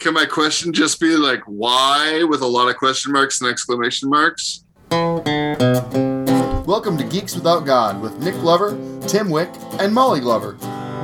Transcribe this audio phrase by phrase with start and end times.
[0.00, 4.08] Can my question just be like, why with a lot of question marks and exclamation
[4.08, 4.64] marks?
[4.90, 8.70] Welcome to Geeks Without God with Nick Glover,
[9.06, 10.56] Tim Wick, and Molly Glover.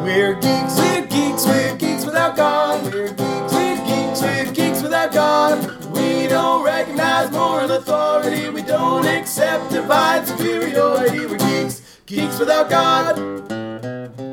[0.03, 2.85] We're geeks, we're geeks, we're geeks without God.
[2.85, 5.95] We're geeks, we're geeks, we're geeks without God.
[5.95, 8.49] We don't recognize moral authority.
[8.49, 11.27] We don't accept divine superiority.
[11.27, 13.66] We're geeks, geeks without God.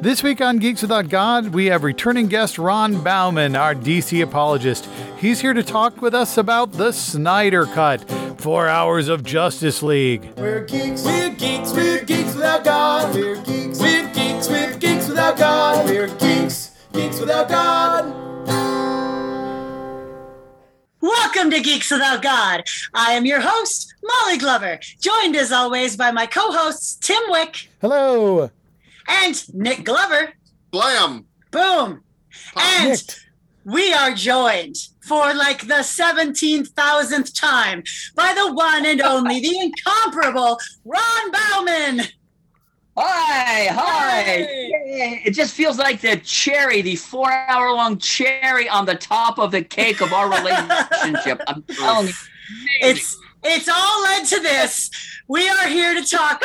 [0.03, 4.85] This week on Geeks Without God, we have returning guest Ron Bauman, our DC apologist.
[5.17, 8.03] He's here to talk with us about the Snyder Cut,
[8.37, 10.29] four hours of Justice League.
[10.35, 13.15] We're geeks, we're geeks, we're geeks without God.
[13.15, 15.85] We're geeks, we're geeks, we're geeks without God.
[15.85, 18.13] We're geeks, geeks without God.
[20.99, 22.65] Welcome to Geeks Without God.
[22.93, 27.69] I am your host, Molly Glover, joined as always by my co hosts, Tim Wick
[27.79, 28.51] Hello.
[29.07, 30.33] And Nick Glover.
[30.71, 31.25] Blam!
[31.51, 32.03] Boom.
[32.55, 32.99] And Nick.
[33.65, 37.83] we are joined for like the 17,000th time
[38.15, 42.05] by the one and only, the incomparable Ron Bauman.
[42.95, 44.21] Hi, hi.
[44.21, 44.71] Hey.
[44.85, 45.21] Yay.
[45.25, 49.51] It just feels like the cherry, the four hour long cherry on the top of
[49.51, 51.41] the cake of our relationship.
[51.47, 52.13] I'm telling you.
[52.83, 52.97] amazing.
[52.97, 54.89] It's it's all led to this.
[55.27, 56.43] We are here to talk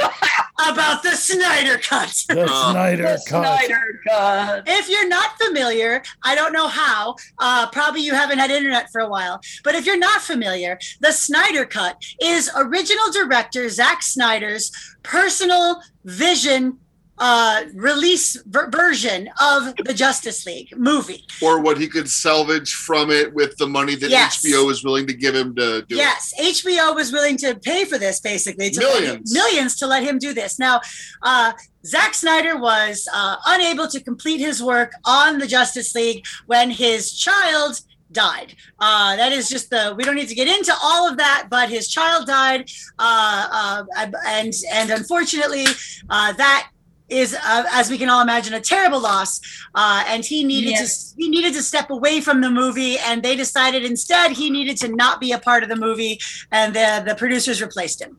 [0.68, 2.14] about the Snyder Cut.
[2.28, 3.58] The Uh, Snyder the Cut.
[3.58, 4.62] Snyder Cut.
[4.66, 9.00] If you're not familiar, I don't know how, uh, probably you haven't had internet for
[9.00, 14.70] a while, but if you're not familiar, the Snyder Cut is original director Zack Snyder's
[15.02, 16.78] personal vision
[17.20, 21.24] uh, release ver- version of the Justice League movie.
[21.42, 24.44] Or what he could salvage from it with the money that Yes.
[24.44, 25.98] HBO was willing to give him to do it.
[25.98, 29.32] Yes, HBO was willing to pay for this basically let him- Millions.
[29.34, 30.58] millions to let him do this.
[30.58, 30.80] Now,
[31.22, 31.52] uh,
[31.86, 37.16] Zack Snyder was uh, unable to complete his work on the Justice League when his
[37.18, 37.80] child
[38.10, 38.54] died.
[38.80, 41.68] Uh, that is just the we don't need to get into all of that, but
[41.68, 45.66] his child died, uh, uh, and and unfortunately,
[46.08, 46.68] uh, that
[47.08, 49.40] is uh, as we can all imagine a terrible loss
[49.74, 50.86] uh, and he needed to
[51.16, 54.88] he needed to step away from the movie and they decided instead he needed to
[54.94, 56.18] not be a part of the movie
[56.52, 58.18] and the the producers replaced him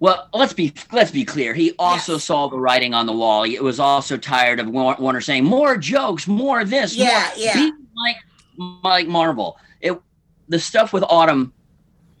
[0.00, 1.52] Well, let's be let's be clear.
[1.52, 2.24] He also Yes.
[2.24, 3.42] saw the writing on the wall.
[3.44, 7.04] He was also tired of War- Warner saying more jokes, more this, Yeah,
[7.36, 7.44] more.
[7.44, 7.70] yeah.
[8.04, 8.16] Like
[8.82, 9.58] like Marvel.
[9.82, 9.92] It
[10.48, 11.52] the stuff with Autumn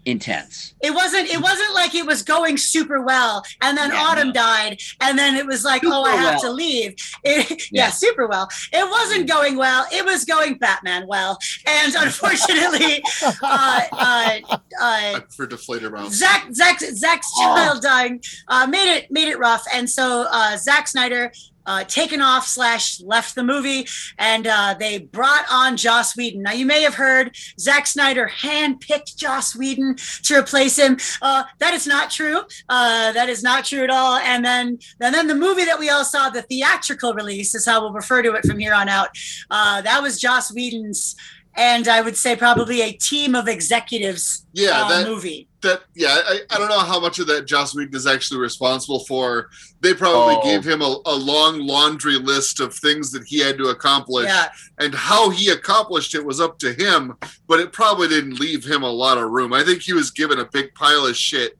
[0.06, 0.74] intense.
[0.82, 4.32] it wasn't it wasn't like it was going super well and then Yeah, autumn no.
[4.32, 7.84] died and then it was like oh i Super have to leave It- yeah.
[7.84, 7.90] Yeah.
[7.90, 13.02] super well it wasn't going well it was going batman well and unfortunately
[13.42, 14.38] uh, uh,
[14.80, 16.12] uh, For deflator mouth.
[16.12, 17.42] Zack, Zack, Zack's Oh.
[17.54, 21.30] child dying uh, made it made it rough, and so uh, Zack Snyder
[21.66, 23.86] uh, taken off slash left the movie,
[24.18, 26.42] and uh, they brought on Joss Whedon.
[26.42, 30.98] Now you may have heard Zack Snyder handpicked Joss Whedon to replace him.
[31.22, 32.42] Uh, that is not true.
[32.68, 34.16] Uh, that is not true at all.
[34.16, 37.80] And then and then the movie that we all saw, the theatrical release, is how
[37.80, 39.10] we'll refer to it from here on out.
[39.50, 41.16] Uh, that was Joss Whedon's.
[41.56, 45.49] And I would say probably a team of executives Yeah, uh, that movie.
[45.62, 49.04] That yeah, I, I don't know how much of that Joss Whedon is actually responsible
[49.04, 49.50] for.
[49.80, 50.42] They probably Oh.
[50.42, 54.48] gave him a, a long laundry list of things that he had to accomplish, Yeah.
[54.78, 57.16] and how he accomplished it was up to him.
[57.46, 59.52] But it probably didn't leave him a lot of room.
[59.52, 61.56] I think he was given a big pile of shit.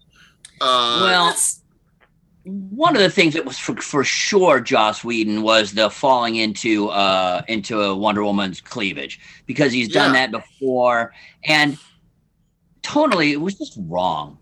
[0.61, 1.37] Uh, Well,
[2.45, 6.89] one of the things that was for, for sure Joss Whedon was the falling into
[6.89, 10.27] uh into a Wonder Woman's cleavage because he's done Yeah.
[10.27, 11.13] that before
[11.45, 11.77] and
[12.93, 14.39] totally it was just wrong.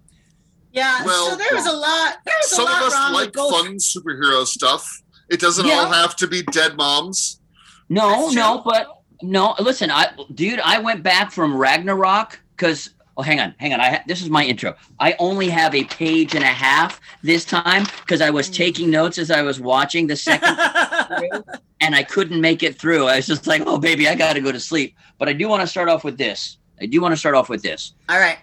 [0.73, 2.17] Yeah, Well, so there was a lot.
[2.25, 5.03] There was some a of us wrong like with fun superhero stuff.
[5.31, 5.75] It doesn't Yeah.
[5.75, 7.41] all have to be dead moms.
[7.89, 8.87] No, no, but
[9.23, 9.55] no.
[9.59, 12.91] Listen, I, dude, I went back from Ragnarok because.
[13.17, 13.81] Oh, hang on, hang on.
[13.81, 14.77] I ha- this is my intro.
[15.01, 18.35] I only have a page and a half this time because I Mm.
[18.35, 20.57] was taking notes as I was watching the second
[21.81, 23.07] and I couldn't make it through.
[23.09, 24.95] I was just like, oh, baby, I got to go to sleep.
[25.19, 26.58] But I do want to start off with this.
[26.81, 27.95] I do want to start off with this.
[28.09, 28.39] All right,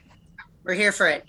[0.63, 1.25] we're here for it.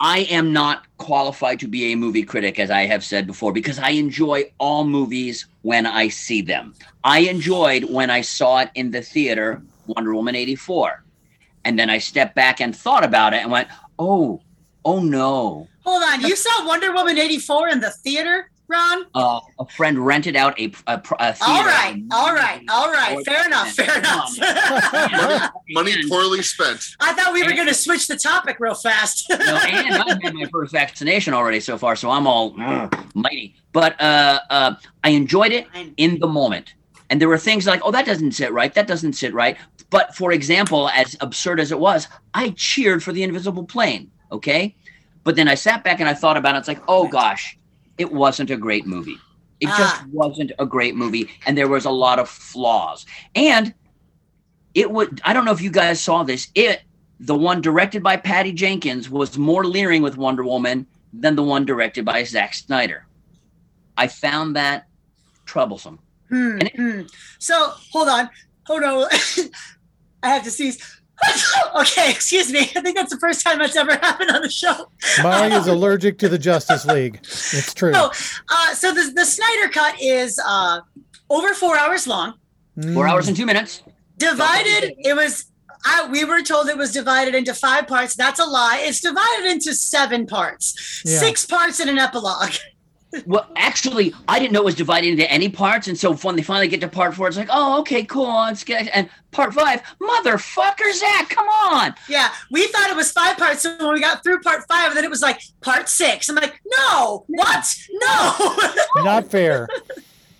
[0.00, 3.78] I am not qualified to be a movie critic, as I have said before, because
[3.78, 6.74] I enjoy all movies when I see them.
[7.04, 11.04] I enjoyed when I saw it in the theater, Wonder Woman 84.
[11.64, 13.68] And then I stepped back and thought about it and went,
[13.98, 14.40] oh,
[14.84, 15.68] oh no.
[15.84, 19.06] Hold on, you saw Wonder Woman eighty four in the theater, Ron?
[19.14, 21.36] Uh, a friend rented out a, a, a theater.
[21.46, 23.24] All right, all right, all right.
[23.24, 24.30] Fair enough, fair enough.
[24.42, 26.82] And- Money poorly spent.
[27.00, 29.26] I thought we were going to switch the topic real fast.
[29.30, 32.50] no, and I've had my first vaccination already so far, so I'm all
[33.14, 33.54] mighty.
[33.72, 35.66] But uh, uh, I enjoyed it
[35.96, 36.74] in the moment.
[37.10, 38.72] And there were things like, oh, that doesn't sit right.
[38.74, 39.56] That doesn't sit right.
[39.90, 44.10] But for example, as absurd as it was, I cheered for the invisible plane.
[44.30, 44.74] Okay.
[45.22, 46.58] But then I sat back and I thought about it.
[46.60, 47.58] It's like, oh gosh,
[48.02, 49.16] it wasn't a great movie.
[49.60, 50.06] It just Ah.
[50.12, 51.30] wasn't a great movie.
[51.46, 53.06] And there was a lot of flaws.
[53.34, 53.72] And
[54.74, 56.48] it would, I don't know if you guys saw this.
[56.54, 56.82] It,
[57.20, 61.64] the one directed by Patty Jenkins, was more leering with Wonder Woman than the one
[61.64, 63.06] directed by Zack Snyder.
[63.96, 64.86] I found that
[65.46, 65.98] troublesome.
[66.28, 67.00] Hmm, And it- hmm.
[67.38, 67.54] So
[67.92, 68.28] hold on,
[68.66, 69.04] hold on.
[70.24, 70.78] I have to sneeze.
[71.80, 72.60] okay, excuse me.
[72.76, 74.88] I think that's the first time that's ever happened on the show.
[75.22, 77.18] Molly is allergic to the Justice League.
[77.22, 77.92] It's true.
[77.94, 78.10] Oh,
[78.48, 80.80] uh, so the the Snyder cut is uh,
[81.30, 82.34] over four hours long.
[82.94, 83.10] Four Mm.
[83.10, 83.82] hours and two minutes.
[84.18, 84.94] Divided.
[84.98, 85.46] It was.
[85.84, 88.14] I, we were told it was divided into five parts.
[88.14, 88.80] That's a lie.
[88.84, 91.18] It's divided into seven parts, Yeah.
[91.18, 92.52] six parts in an epilogue.
[93.26, 96.42] Well, actually, I didn't know it was divided into any parts, and so when they
[96.42, 98.88] finally get to part four, it's like, oh, okay, cool, let's get.
[98.94, 101.94] And part five, motherfucker, Zack, come on!
[102.08, 103.62] Yeah, we thought it was five parts.
[103.62, 106.30] So when we got through part five, then it was like part six.
[106.30, 107.74] I'm like, no, what?
[107.92, 108.56] No.
[109.04, 109.68] Not fair.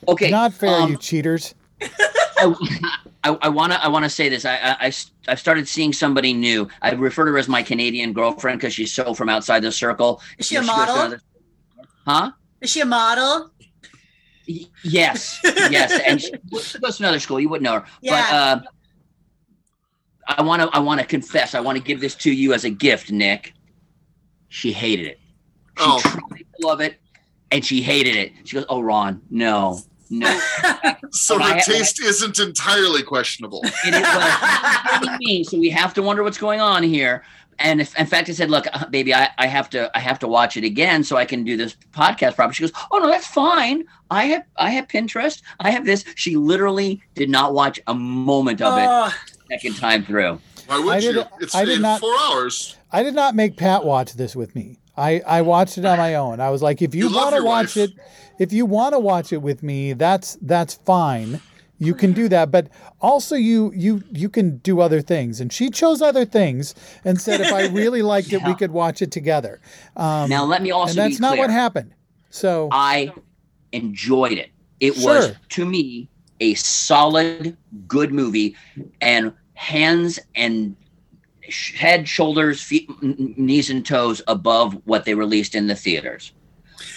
[0.08, 1.54] Okay, Not fair, um, you cheaters.
[1.82, 2.54] I,
[3.24, 4.44] I, I wanna, I wanna say this.
[4.44, 4.92] I, I, I,
[5.28, 6.68] have started seeing somebody new.
[6.80, 10.20] I refer to her as my Canadian girlfriend because she's so from outside the circle.
[10.38, 10.96] Is she a She goes to model?
[10.96, 11.20] another-
[12.06, 12.32] Huh?
[12.62, 13.50] Is she a model?
[14.84, 16.28] Yes, yes, and she,
[16.62, 17.38] she goes to another school.
[17.40, 18.56] You wouldn't know her, Yeah.
[18.56, 20.68] but uh, I want to.
[20.72, 21.54] I want to confess.
[21.54, 23.54] I want to give this to you as a gift, Nick.
[24.48, 25.20] She hated it.
[25.78, 26.00] She Oh.
[26.00, 27.00] tried to love it,
[27.50, 28.32] and she hated it.
[28.44, 29.80] She goes, "Oh, Ron, no,
[30.10, 30.40] no."
[31.14, 33.60] So But her ha- taste isn't entirely questionable.
[33.64, 35.44] It is what it's me.
[35.44, 37.22] So we have to wonder what's going on here.
[37.62, 40.18] And if, in fact, I said, "Look, uh, baby, I, I have to, I have
[40.20, 43.08] to watch it again so I can do this podcast properly." She goes, "Oh no,
[43.08, 43.84] that's fine.
[44.10, 45.42] I have, I have Pinterest.
[45.60, 49.14] I have this." She literally did not watch a moment of it Oh,
[49.50, 50.40] second time through.
[50.66, 51.24] Why would I did- you?
[51.40, 52.76] It's I did in not- four hours.
[52.90, 54.78] I did not make Pat watch this with me.
[54.96, 56.38] I, I watched it on my own.
[56.40, 57.88] I was like, if you, You want to watch wife.
[57.88, 57.90] it,
[58.38, 61.40] if you want to watch it with me, that's that's fine.
[61.86, 62.68] You can do that, but
[63.00, 65.40] also you you you can do other things.
[65.40, 66.74] And she chose other things
[67.04, 69.60] and said if I really liked it, we could watch it together.
[69.96, 71.94] Um, Now, let me also and that's be not what happened.
[72.30, 73.12] So I
[73.72, 74.50] enjoyed it.
[74.80, 76.08] It was to me
[76.40, 77.56] a solid,
[77.86, 78.56] good movie,
[79.00, 80.74] and hands and
[81.74, 86.32] head, shoulders, feet, n- n- knees, and toes above what they released in the theaters.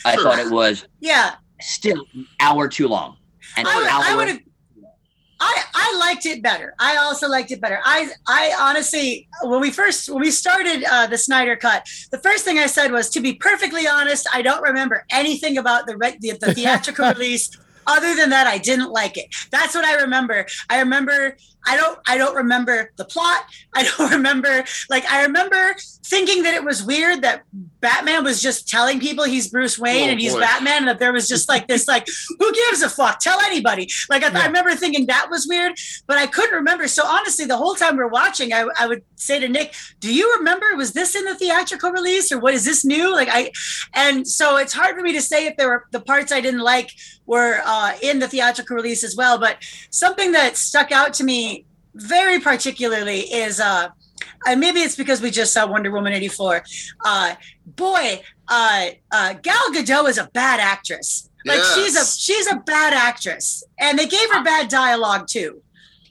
[0.04, 1.36] I thought it was yeah.
[1.62, 3.18] still an hour too long.
[3.58, 4.40] And I would, an hour I would have.
[5.40, 6.74] I, I liked it better.
[6.80, 7.80] I also liked it better.
[7.84, 12.46] I I honestly, when we first when we started uh, the Snyder Cut, the first
[12.46, 16.18] thing I said was, to be perfectly honest, I don't remember anything about the re-
[16.20, 17.50] the, the theatrical release.
[17.88, 19.28] Other than that, I didn't like it.
[19.52, 20.48] That's what I remember.
[20.70, 21.38] I remember.
[21.68, 22.00] I don't.
[22.08, 23.46] I don't remember the plot.
[23.74, 24.64] I don't remember.
[24.90, 25.76] Like I remember
[26.06, 27.44] thinking that it was weird that
[27.82, 30.42] Batman was just telling people he's Bruce Wayne Oh, and he's boy.
[30.42, 32.08] Batman, and that there was just like this, like
[32.40, 33.20] who gives a fuck?
[33.20, 33.88] Tell anybody.
[34.10, 34.46] Like I, I Yeah.
[34.48, 35.74] remember thinking that was weird,
[36.08, 36.88] but I couldn't remember.
[36.88, 40.14] So honestly, the whole time we are watching, I, I would say to Nick, "Do
[40.14, 40.66] you remember?
[40.76, 43.52] Was this in the theatrical release, or what is this new?" Like I,
[43.94, 46.62] and so it's hard for me to say if there were the parts I didn't
[46.62, 46.92] like
[47.26, 49.40] were uh, in the theatrical release as well.
[49.40, 49.58] But
[49.90, 51.55] something that stuck out to me
[51.96, 53.60] very particularly is.
[53.60, 53.90] Uh,
[54.48, 56.64] and maybe it's because we just saw Wonder Woman 84.
[57.04, 57.36] Uh,
[57.66, 61.30] boy, uh, uh, Gal Gadot is a bad actress.
[61.46, 65.62] Like she's a she's a bad actress, and they gave her bad dialogue too.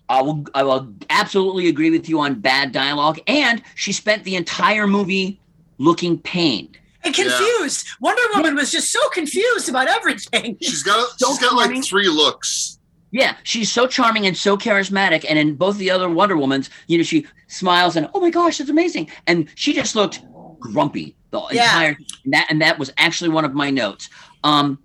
[0.09, 3.19] I will, I will absolutely agree with you on bad dialogue.
[3.27, 5.41] And she spent the entire movie
[5.79, 6.79] looking pained.
[7.03, 7.25] And Yeah.
[7.25, 7.87] confused.
[8.01, 10.57] Wonder Woman was just so confused about everything.
[10.63, 12.74] She's got she's got like three looks.
[13.15, 15.25] Yeah, she's so charming and so charismatic.
[15.29, 18.59] And in both the other Wonder Womans, you know, she smiles and oh my gosh,
[18.59, 19.09] that's amazing.
[19.29, 20.21] And she just looked
[20.59, 21.63] grumpy the Yeah.
[21.63, 24.11] entire and that and that was actually one of my notes.
[24.43, 24.81] Um,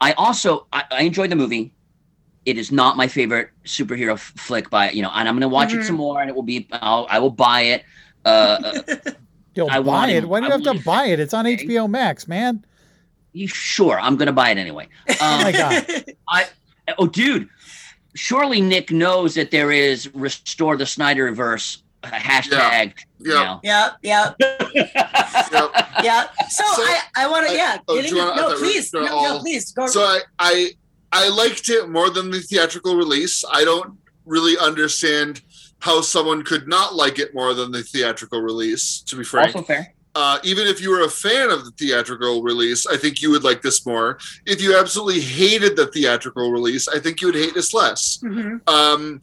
[0.00, 1.74] I also I, I enjoyed the movie.
[2.46, 5.48] It is not my favorite superhero f- flick by you know, and I'm going to
[5.48, 5.80] watch Mhm.
[5.80, 7.84] it some more, and it will be I'll, I will buy it.
[8.24, 8.28] Uh,
[8.86, 8.96] uh,
[9.56, 10.28] you'll I buy want it.
[10.28, 11.18] Why do you I have to buy it?
[11.18, 11.66] It's on Okay.
[11.66, 12.64] HBO Max, man.
[13.32, 13.98] you sure?
[13.98, 14.84] I'm going to buy it anyway.
[15.08, 16.04] Um, Oh my god.
[16.98, 17.48] Oh, dude!
[18.14, 22.92] Surely Nick knows that there is restore the Snyderverse uh, hashtag.
[23.18, 23.58] Yeah.
[23.62, 24.70] Yep, yep, Yep.
[26.04, 26.30] yep.
[26.50, 27.78] So, So, I, I want to, yeah.
[27.88, 29.86] oh, get you wanna- no, thought we were please, no, gonna no, please go.
[29.86, 30.70] So I, I
[31.12, 33.44] I liked it more than the theatrical release.
[33.50, 35.40] I don't really understand
[35.80, 39.00] how someone could not like it more than the theatrical release.
[39.02, 39.93] To be frank, Also fair.
[40.14, 43.44] Uh, even if you were a fan of the theatrical release, I think you would
[43.44, 44.18] like this more.
[44.46, 48.18] If you absolutely hated the theatrical release, I think you would hate this less.
[48.22, 48.60] Mhm.
[48.68, 49.20] Um,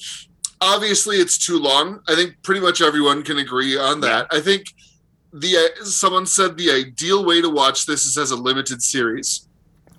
[0.59, 2.01] obviously it's too long.
[2.07, 4.27] I think pretty much everyone can agree on that.
[4.31, 4.65] I think
[5.33, 9.47] the uh, someone said the ideal way to watch this is as a limited series.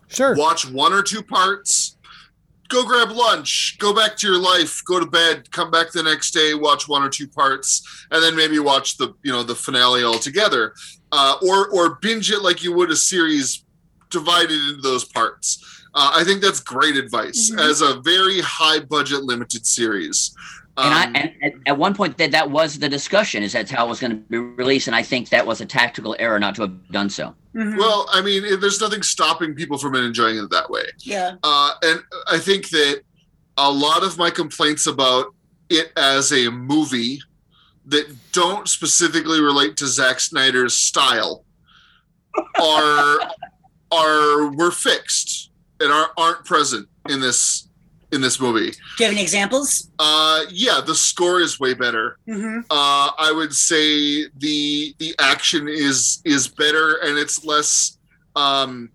[0.08, 0.34] Sure.
[0.36, 1.91] Watch one or two parts,
[2.72, 6.30] go grab lunch, go back to your life, go to bed, come back the next
[6.32, 10.02] day, watch one or two parts, and then maybe watch the you know the finale
[10.02, 10.74] altogether,
[11.12, 13.64] uh, or or binge it like you would a series
[14.10, 15.58] divided into those parts.
[15.94, 17.60] Uh, I think that's great advice Mhm.
[17.70, 20.34] as a very high budget limited series.
[20.78, 23.70] And, Um, I, and at, at one point, that that was the discussion is that's
[23.70, 26.38] how it was going to be released, and I think that was a tactical error
[26.40, 27.34] not to have done so.
[27.54, 27.76] Mhm.
[27.76, 30.84] well, I mean, there's nothing stopping people from enjoying it that way.
[31.00, 31.34] yeah.
[31.42, 33.02] Uh, and I think that
[33.58, 35.34] a lot of my complaints about
[35.68, 37.20] it as a movie
[37.84, 41.44] that don't specifically relate to Zack Snyder's style
[42.60, 43.18] are
[43.92, 45.50] are were fixed
[45.80, 47.68] and are, aren't present in this
[48.12, 48.70] in this movie.
[48.70, 49.90] Do you have any examples?
[49.98, 52.18] Uh, yeah, the score is way better.
[52.28, 52.60] Mm-hmm.
[52.70, 57.98] Uh, I would say the the action is is better and it's less
[58.36, 58.90] um,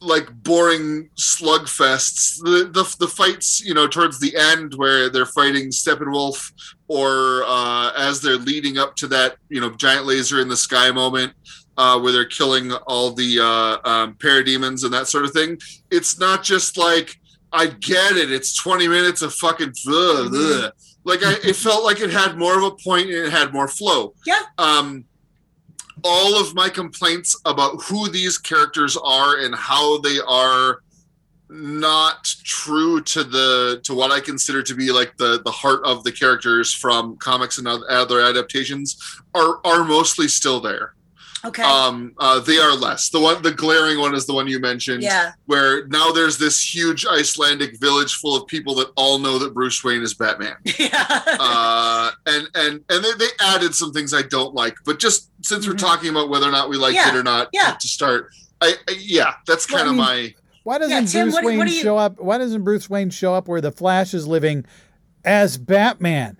[0.00, 2.38] like boring slugfests.
[2.42, 6.52] The, the the fights, you know, towards the end where they're fighting Steppenwolf,
[6.88, 10.90] or uh, as they're leading up to that, you know, giant laser in the sky
[10.90, 11.32] moment.
[11.78, 15.58] Uh, where they're killing all the uh, um, parademons and that sort of thing.
[15.90, 17.20] It's not just like
[17.52, 18.30] I get it.
[18.30, 20.72] It's 20 minutes of fucking ugh, ugh.
[21.04, 23.68] like I, it felt like it had more of a point and it had more
[23.68, 24.14] flow.
[24.26, 24.42] Yeah.
[24.58, 25.04] Um,
[26.04, 30.80] all of my complaints about who these characters are and how they are
[31.48, 36.02] not true to the to what I consider to be like the the heart of
[36.02, 38.98] the characters from comics and other other adaptations
[39.34, 40.95] are are mostly still there.
[41.46, 41.62] Okay.
[41.62, 43.08] Um, uh, they are less.
[43.10, 45.32] The one, the glaring one is the one you mentioned yeah.
[45.46, 49.82] where now there's this huge Icelandic village full of people that all know that Bruce
[49.84, 50.56] Wayne is Batman.
[50.78, 51.22] yeah.
[51.38, 55.66] Uh, and and and they, they added some things I don't like, but just since
[55.66, 55.78] we're Mhm.
[55.78, 57.76] talking about whether or not we liked Yeah, it or not, yeah.
[57.80, 60.34] to start, I, I yeah, that's Well, kind I of mean- my
[60.64, 62.18] Why doesn't Yeah, Tim, Bruce what Wayne what you- show up?
[62.20, 64.64] Why doesn't Bruce Wayne show up where the Flash is living
[65.24, 66.38] as Batman?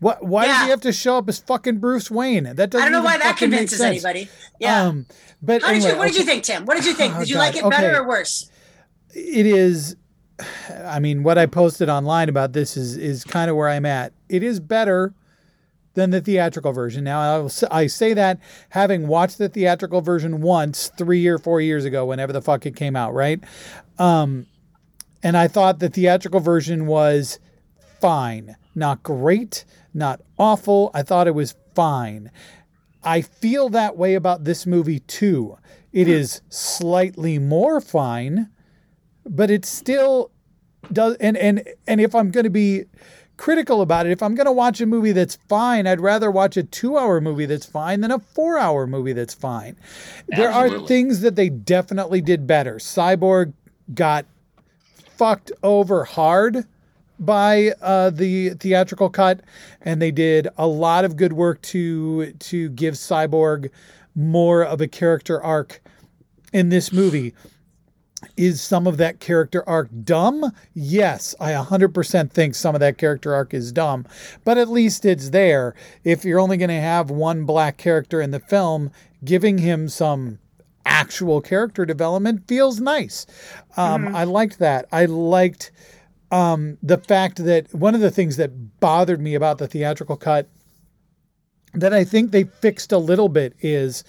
[0.00, 0.24] What?
[0.24, 2.44] Why does he have to show up as fucking Bruce Wayne?
[2.44, 2.80] That doesn't.
[2.80, 4.28] I don't know why that convinces anybody.
[4.58, 4.84] Yeah.
[4.84, 5.06] Um,
[5.42, 5.96] but How did you?
[5.96, 6.64] What did you think, Tim?
[6.64, 7.14] What did you think?
[7.14, 7.96] Oh, Did you God, like it better okay.
[7.96, 8.50] or worse?
[9.14, 9.96] It is.
[10.84, 14.12] I mean, what I posted online about this is is kind of where I'm at.
[14.28, 15.14] It is better
[15.94, 17.04] than the theatrical version.
[17.04, 21.60] Now, I, will, I say that having watched the theatrical version once, three or four
[21.60, 23.42] years ago, whenever the fuck it came out, right?
[23.98, 24.46] Um,
[25.22, 27.38] and I thought the theatrical version was
[28.00, 30.90] fine, not great, not awful.
[30.92, 32.30] I thought it was fine.
[33.02, 35.56] I feel that way about this movie too.
[35.92, 38.50] It is slightly more fine,
[39.24, 40.30] but it still
[40.92, 41.16] does.
[41.20, 42.84] And and and if I'm going to be
[43.36, 46.56] critical about it, if I'm going to watch a movie that's fine, I'd rather watch
[46.56, 49.76] a two-hour movie that's fine than a four-hour movie that's fine.
[50.28, 52.76] There are things that they definitely did better.
[52.76, 53.52] Cyborg
[53.92, 54.26] got
[55.16, 56.66] fucked over hard
[57.18, 59.40] by uh, the theatrical cut,
[59.82, 63.70] and they did a lot of good work to to give Cyborg
[64.14, 65.80] more of a character arc
[66.52, 67.34] in this movie.
[68.38, 70.50] Is some of that character arc dumb?
[70.72, 74.06] Yes, I 100% think some of that character arc is dumb,
[74.44, 75.74] but at least it's there.
[76.04, 78.90] If you're only going to have one black character in the film,
[79.24, 80.38] giving him some
[80.86, 83.26] actual character development feels nice.
[83.76, 84.86] Um, I liked that.
[84.90, 85.70] I liked
[86.30, 90.48] um, the fact that one of the things that bothered me about the theatrical cut
[91.74, 94.04] that I think they fixed a little bit is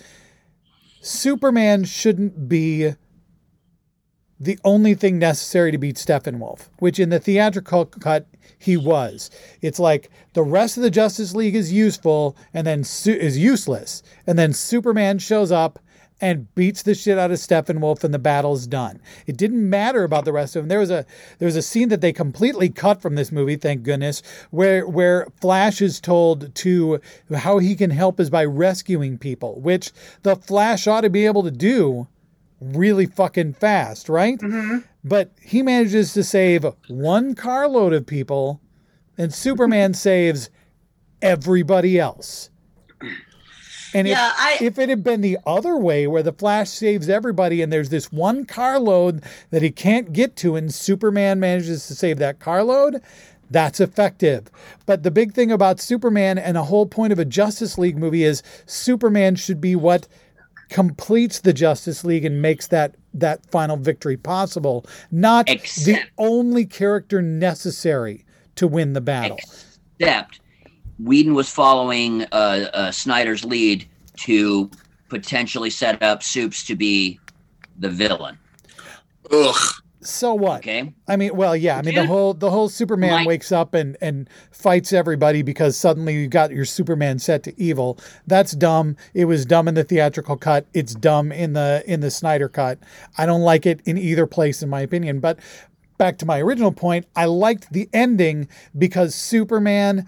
[1.01, 2.93] Superman shouldn't be
[4.39, 9.29] the only thing necessary to beat Steppenwolf, which in the theatrical cut he was.
[9.61, 14.03] It's like the rest of the Justice League is useful and then su- is useless,
[14.27, 15.79] and then Superman shows up
[16.21, 19.01] and beats the shit out of Steppenwolf and the battle's done.
[19.27, 20.69] It didn't matter about the rest of them.
[20.69, 21.05] There was a
[21.39, 25.27] there was a scene that they completely cut from this movie, thank goodness, where where
[25.41, 27.01] Flash is told to
[27.33, 29.91] how he can help is by rescuing people, which
[30.23, 32.07] the Flash ought to be able to do
[32.61, 34.39] really fucking fast, right?
[34.39, 34.79] Mm-hmm.
[35.03, 38.61] But he manages to save one carload of people,
[39.17, 40.49] and Superman saves
[41.21, 42.49] everybody else.
[43.95, 47.09] And Yeah, if, I- if it had been the other way, where the Flash saves
[47.09, 51.95] everybody, and there's this one carload that he can't get to, and Superman manages to
[51.95, 53.01] save that carload,
[53.49, 54.47] that's effective.
[54.85, 58.23] But the big thing about Superman and a whole point of a Justice League movie
[58.23, 60.07] is Superman should be what
[60.69, 65.47] completes the Justice League and makes that that final victory possible, not
[65.85, 68.25] the only character necessary
[68.55, 69.37] to win the battle.
[69.99, 70.39] Except
[70.99, 73.87] Whedon was following uh, uh, Snyder's lead
[74.17, 74.69] to
[75.09, 77.19] potentially set up Supes to be
[77.77, 78.37] the villain.
[79.31, 79.55] Ugh.
[80.01, 80.59] So what?
[80.59, 80.93] Okay.
[81.07, 81.77] I mean, well, yeah.
[81.77, 85.75] I mean, the whole the whole Superman my- wakes up and and fights everybody because
[85.75, 87.97] suddenly you got your Superman set to evil.
[88.27, 88.97] That's dumb.
[89.15, 90.67] It was dumb in the theatrical cut.
[90.75, 92.77] It's dumb in the in the Snyder cut.
[93.17, 95.19] I don't like it in either place, in my opinion.
[95.21, 95.39] But
[95.97, 98.47] back to my original point, I liked the ending
[98.77, 100.05] because Superman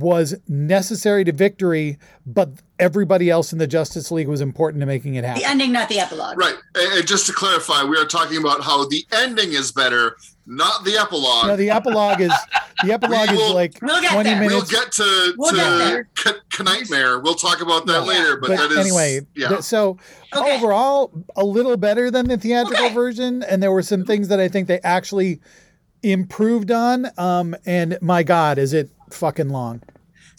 [0.00, 5.14] was necessary to victory, but everybody else in the Justice League was important to making
[5.14, 5.42] it happen.
[5.42, 6.38] The ending, not the epilogue.
[6.38, 6.54] Right.
[6.74, 10.16] And, and just to clarify, we are talking about how the ending is better,
[10.46, 11.46] not the epilogue.
[11.46, 12.32] No, the epilogue is
[12.82, 14.40] the epilogue We is like We'll get twenty there.
[14.40, 14.70] we'll minutes.
[14.70, 16.08] get to We'll get to there.
[16.16, 17.20] K- Nightmare.
[17.20, 18.08] We'll talk about that Yeah.
[18.08, 19.48] later, but, but that is anyway, Yeah.
[19.48, 19.98] th- so
[20.34, 20.56] Okay.
[20.56, 22.94] overall, a little better than the theatrical Okay.
[22.94, 25.40] version, and there were some things that I think they actually
[26.02, 27.06] improved on.
[27.18, 29.82] Um, and my God, is it fucking long?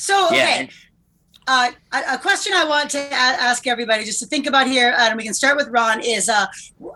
[0.02, 0.36] So, okay.
[0.36, 0.68] Yeah.
[1.48, 5.24] Uh, a, question I want to ask everybody just to think about here, and we
[5.24, 6.46] can start with Ron, is uh,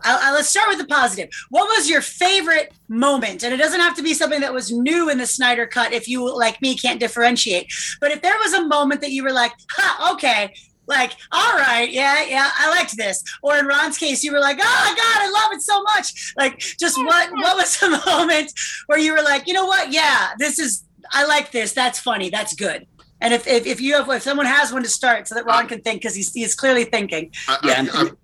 [0.03, 1.29] I, I, let's start with the positive.
[1.49, 3.43] What was your favorite moment?
[3.43, 6.07] And it doesn't have to be something that was new in the Snyder Cut if
[6.07, 7.71] you, like me, can't differentiate.
[7.99, 10.53] But if there was a moment that you were like, ha, okay,
[10.87, 13.23] like, all right, yeah, yeah, I liked this.
[13.43, 16.33] Or in Ron's case, you were like, oh God, I love it so much.
[16.37, 18.51] Like, just what what was the moment
[18.85, 19.91] where you were like, you know what?
[19.91, 21.73] Yeah, this is I like this.
[21.73, 22.29] That's funny.
[22.29, 22.87] That's good.
[23.21, 25.67] And if, if, if you have if someone has one to start so that Ron
[25.67, 27.31] can think because he's he's clearly thinking.
[27.47, 28.17] I, Yeah, I, I'm-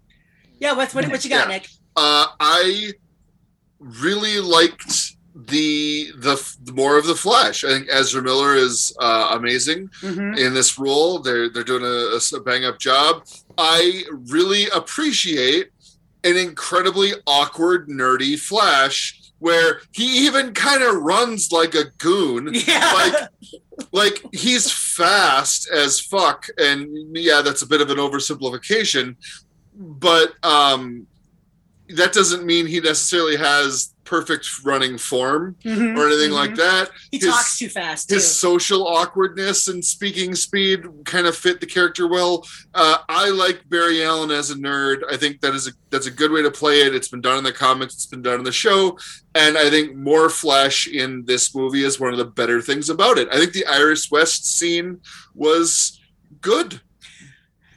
[0.59, 1.53] Yeah, what's what, what you got, Yeah.
[1.55, 1.67] Nick?
[1.95, 2.91] uh, I
[3.79, 7.63] really liked the, the the more of the Flash.
[7.63, 10.37] I think Ezra Miller is uh, amazing Mhm.
[10.37, 11.19] in this role.
[11.19, 13.23] They're they're doing a, a bang up job.
[13.57, 15.69] I really appreciate
[16.23, 22.51] an incredibly awkward, nerdy Flash where he even kind of runs like a goon.
[22.67, 22.91] Yeah.
[22.93, 23.29] Like
[23.91, 29.15] like he's fast as fuck, and yeah, that's a bit of an oversimplification,
[29.73, 31.07] but um,
[31.95, 36.33] that doesn't mean he necessarily has perfect running form Mhm, or anything mhm.
[36.33, 38.15] like that He his- talks too fast too.
[38.15, 42.45] his social awkwardness and speaking speed kind of fit the character well.
[42.73, 45.01] Uh, I like Barry Allen as a nerd.
[45.09, 46.93] I think that is a that's a good way to play it.
[46.93, 47.93] It's been done in the comics.
[47.93, 48.97] It's been done in the show,
[49.33, 53.17] and I think more Flash in this movie is one of the better things about
[53.17, 53.29] it.
[53.31, 54.99] I think the Iris West scene
[55.35, 55.99] was
[56.41, 56.81] good.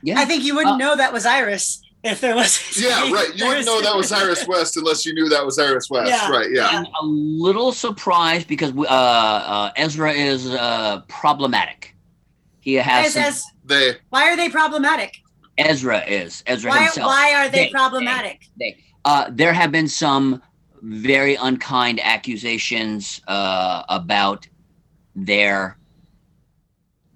[0.03, 0.19] Yeah.
[0.21, 2.61] I think you wouldn't Uh, know that was Iris if there was.
[2.81, 3.31] Yeah, right.
[3.35, 6.11] You wouldn't know that was Iris West unless you knew that was Iris West.
[6.11, 6.49] Yeah, Right?
[6.53, 6.71] Yeah.
[6.71, 6.79] yeah.
[6.79, 11.95] I'm a little surprised because uh, uh, Ezra is uh, problematic.
[12.61, 13.97] He has As, some, as, They.
[14.11, 15.17] why are they problematic?
[15.59, 17.07] Ezra is Ezra Why, himself.
[17.07, 18.41] why are they They- problematic?
[19.05, 20.43] Uh, there have been some
[20.83, 24.47] very unkind accusations uh, about
[25.15, 25.77] their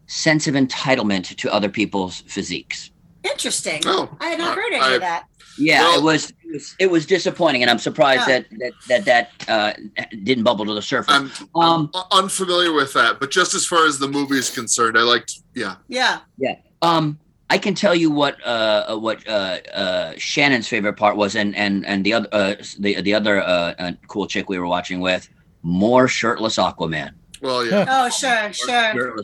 [0.07, 2.91] sense of entitlement to other people's physiques.
[3.31, 3.83] Interesting.
[3.87, 5.25] Oh, I had not heard any I- of that.
[5.61, 8.41] Yeah, Well- it was it was it was disappointing, and I'm surprised Yeah.
[8.41, 11.13] that that that, that uh, didn't bubble to the surface.
[11.15, 14.97] I'm, Um, I'm unfamiliar with that, but just as far as the movie is concerned,
[14.97, 15.41] I liked.
[15.55, 15.75] Yeah.
[15.89, 16.21] Yeah.
[16.39, 16.55] Yeah.
[16.81, 17.19] Um,
[17.51, 21.57] I can tell you what uh, uh, what uh, uh, Shannon's favorite part was, and
[21.57, 25.29] and and the other uh, the the other uh, cool chick we were watching with
[25.65, 27.13] more shirtless Aquaman.
[27.41, 27.85] Well, yeah.
[27.89, 29.17] Oh, sure, sure.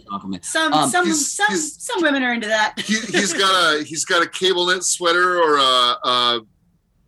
[0.42, 2.78] Some Um, some some he's- some women are into that.
[2.80, 6.40] he, he's got a he's got a cable knit sweater or a, a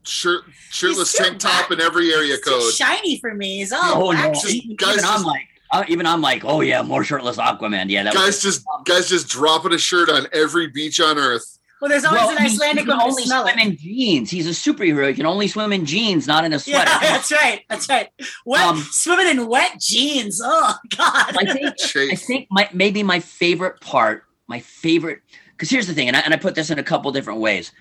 [0.05, 2.73] shirt shirtless tank top in every area code.
[2.73, 3.59] shiny for me.
[3.59, 4.33] He's all Oh no!
[4.33, 7.89] Just- Even, guys I'm like, uh, even I'm like, oh yeah, more shirtless Aquaman.
[7.91, 11.56] Yeah, that Guys just guys just dropping a shirt on every beach on earth.
[11.81, 13.67] Well, there's always Well, an he- he Icelandic can one to only smell swim it.
[13.67, 14.31] in jeans.
[14.31, 15.09] He's a superhero.
[15.09, 16.91] He can only swim in jeans, not in a sweater.
[16.91, 17.13] Yeah, sweater.
[17.13, 17.61] that's right.
[17.69, 18.09] That's right.
[18.47, 20.41] Wet, Um, swimming in wet jeans.
[20.43, 21.37] Oh God.
[21.37, 21.75] I think
[22.13, 25.21] I think my maybe my favorite part, my favorite,
[25.53, 27.73] because here's the thing, and I, and I put this in a couple different ways.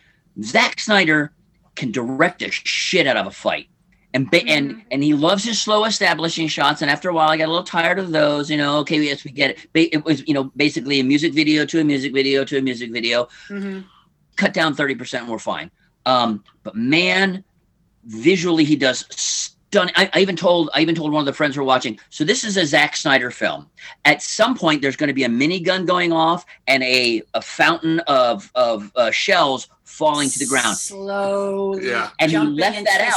[0.43, 1.31] Zack Snyder
[1.75, 3.67] can direct a shit out of a fight,
[4.15, 4.81] and ba- and Mhm.
[4.91, 6.81] and he loves his slow establishing shots.
[6.81, 8.49] And after a while, I got a little tired of those.
[8.49, 9.57] You know, okay, yes, we get it.
[9.73, 12.61] Ba- It was you know basically a music video to a music video to a
[12.61, 13.27] music video.
[13.49, 13.83] Mhm.
[14.37, 15.69] Cut down thirty percent, and we're fine.
[16.05, 17.43] Um, but man,
[18.05, 19.93] visually he does stunning.
[19.97, 21.99] I, I even told I even told one of the friends who were watching.
[22.09, 23.67] So this is a Zack Snyder film.
[24.05, 27.99] At some point, there's going to be a minigun going off and a, a fountain
[28.01, 30.77] of of uh, shells falling to the ground.
[30.77, 31.87] Slowly.
[31.87, 32.09] Yeah.
[32.19, 33.13] And he left and that out.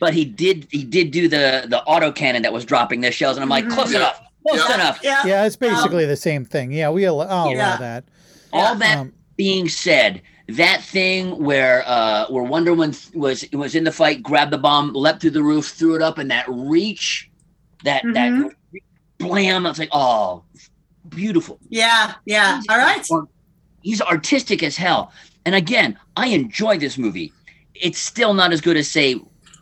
[0.00, 0.06] Twisting.
[0.06, 3.36] But he did he did do the the auto cannon that was dropping the shells,
[3.36, 3.72] and I'm like, Mhm.
[3.74, 3.98] close Yeah.
[3.98, 4.74] enough, close Yeah.
[4.74, 5.00] enough.
[5.02, 5.26] Yeah.
[5.26, 6.72] Yeah, it's basically the same thing.
[6.72, 7.76] Yeah, we al- I'll allow Yeah.
[7.76, 8.04] that.
[8.52, 13.84] All that Um, being said, that thing where uh where Wonder Woman was was in
[13.84, 17.30] the fight, grabbed the bomb, leapt through the roof, threw it up, and that reach,
[17.84, 18.14] that Mhm.
[18.14, 18.52] that
[19.18, 19.66] blam.
[19.66, 20.42] It's like, oh,
[21.08, 21.58] beautiful.
[21.68, 22.60] Yeah, yeah.
[22.68, 23.06] All right.
[23.82, 25.12] He's artistic as hell.
[25.46, 27.32] And again, I enjoy this movie.
[27.74, 29.20] It's still not as good as say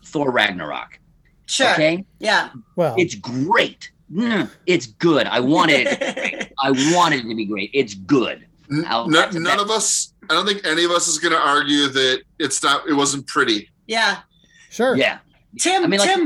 [0.09, 0.99] Thor Ragnarok.
[1.47, 1.73] Sure.
[1.73, 2.51] Okay, Yeah.
[2.77, 3.91] Well, it's great.
[4.13, 5.27] Mm, it's good.
[5.27, 6.01] I wanted it.
[6.01, 6.53] To be great.
[6.63, 7.71] I wanted it to be great.
[7.73, 8.47] It's good.
[8.71, 10.13] N- I'll- no- none that's- of us.
[10.31, 12.87] I don't think any of us is going to argue that it's not.
[12.89, 13.71] It wasn't pretty.
[13.87, 14.19] yeah.
[14.71, 14.95] sure.
[14.97, 15.19] Yeah.
[15.59, 16.21] Tim, I mean, like-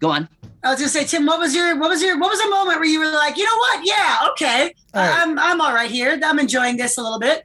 [0.00, 0.28] Go on.
[0.64, 2.78] I was gonna say, Tim, what was your what was your what was a moment
[2.78, 3.80] where you were like, you know what?
[3.84, 4.74] Yeah, okay.
[4.94, 5.18] All right.
[5.18, 6.18] I'm I'm all right here.
[6.24, 7.44] I'm enjoying this a little bit.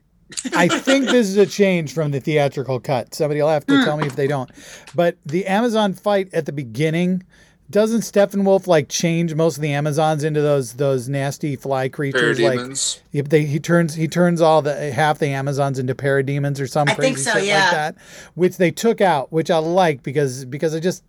[0.54, 3.16] I think this is a change from the theatrical cut.
[3.16, 4.50] Somebody will have to tell me if they don't.
[4.94, 7.24] But the Amazon fight at the beginning
[7.70, 12.40] doesn't Steppenwolf like change most of the Amazons into those those nasty fly creatures?
[12.40, 13.00] Like Parademons.
[13.12, 16.88] if they he turns he turns all the half the Amazons into parademons or some
[16.88, 17.63] I crazy think so, shit yeah.
[17.63, 17.96] like that,
[18.36, 21.04] which they took out, which I like because because I just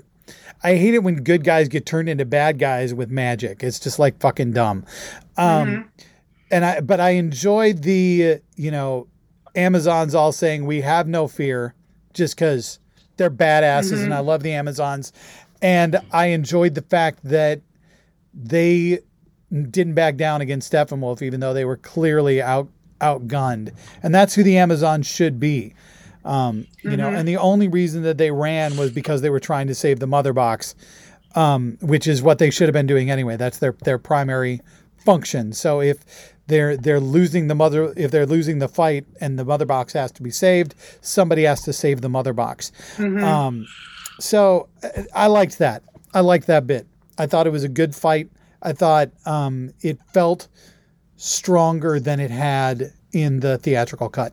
[0.63, 3.63] I hate it when good guys get turned into bad guys with magic.
[3.63, 4.85] It's just like fucking dumb.
[5.37, 5.89] Um, Mm-hmm.
[6.51, 9.07] And I but I enjoyed the you know
[9.55, 11.75] Amazons all saying we have no fear
[12.13, 12.79] just because
[13.17, 15.13] they're badasses and I love the Amazons.
[15.61, 17.61] And I enjoyed the fact that
[18.33, 19.01] they
[19.51, 22.69] didn't back down against Steppenwolf even though they were clearly out
[23.01, 23.73] outgunned.
[24.03, 25.75] And that's who the Amazons should be.
[26.25, 29.67] Um, you know and the only reason that they ran was because they were trying
[29.69, 30.75] to save the mother box
[31.35, 33.37] um, which is what they should have been doing anyway.
[33.37, 34.61] That's their their primary
[34.97, 35.53] function.
[35.53, 35.99] So if
[36.49, 40.11] they're they're losing the mother, if they're losing the fight and the mother box has
[40.13, 42.73] to be saved, somebody has to save the mother box.
[42.99, 43.67] Um,
[44.19, 45.83] so uh, I liked that.
[46.15, 46.87] I liked that bit.
[47.19, 48.29] I thought it was a good fight.
[48.63, 50.49] I thought um, it felt
[51.17, 54.33] stronger than it had in the theatrical cut.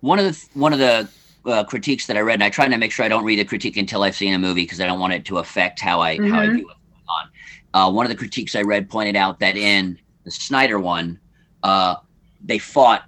[0.00, 1.08] One of the one of the
[1.44, 3.44] uh, critiques that I read, and I try to make sure I don't read a
[3.44, 6.16] critique until I've seen a movie because I don't want it to affect how I
[6.28, 6.54] how I Mhm.
[6.56, 6.76] view it
[7.08, 7.28] on.
[7.72, 11.18] Uh, one of the critiques I read pointed out that in the Snyder one,
[11.62, 11.96] uh,
[12.42, 13.04] they fought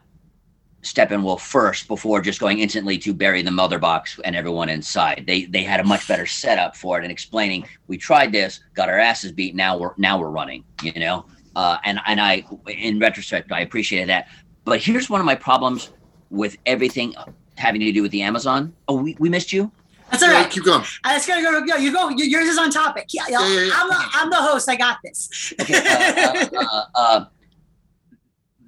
[0.82, 5.24] Steppenwolf first before just going instantly to bury the mother box and everyone inside.
[5.26, 8.88] They they had a much better setup for it and explaining we tried this, got
[8.88, 11.24] our asses beat, now we're now we're running, you know.
[11.54, 14.28] Uh, and and I in retrospect I appreciated that.
[14.64, 15.90] But here's one of my problems
[16.30, 17.14] with everything
[17.56, 18.74] having to do with the Amazon.
[18.88, 19.70] Oh, we, we missed you.
[20.12, 20.34] That's all right.
[20.34, 20.50] Yeah, right.
[20.50, 20.84] keep going.
[21.04, 21.64] I just gotta go.
[21.64, 22.10] Yo, you go.
[22.10, 23.06] Yours is on topic.
[23.12, 23.72] Yeah, yeah, Yeah, yeah, yeah.
[23.74, 24.68] I'm, the, I'm the host.
[24.68, 25.52] I got this.
[25.60, 25.74] Okay.
[25.74, 27.24] Uh, uh, uh, uh,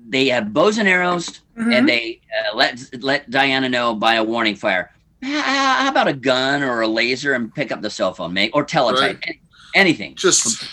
[0.08, 1.74] they have bows and arrows, Mhm.
[1.78, 2.20] and they
[2.52, 4.90] uh, let let Diana know by a warning fire.
[5.22, 5.40] How,
[5.84, 8.64] how about a gun or a laser and pick up the cell phone, mate, or
[8.64, 9.18] teletype, Right.
[9.26, 9.40] any-
[9.74, 10.14] anything.
[10.16, 10.64] Just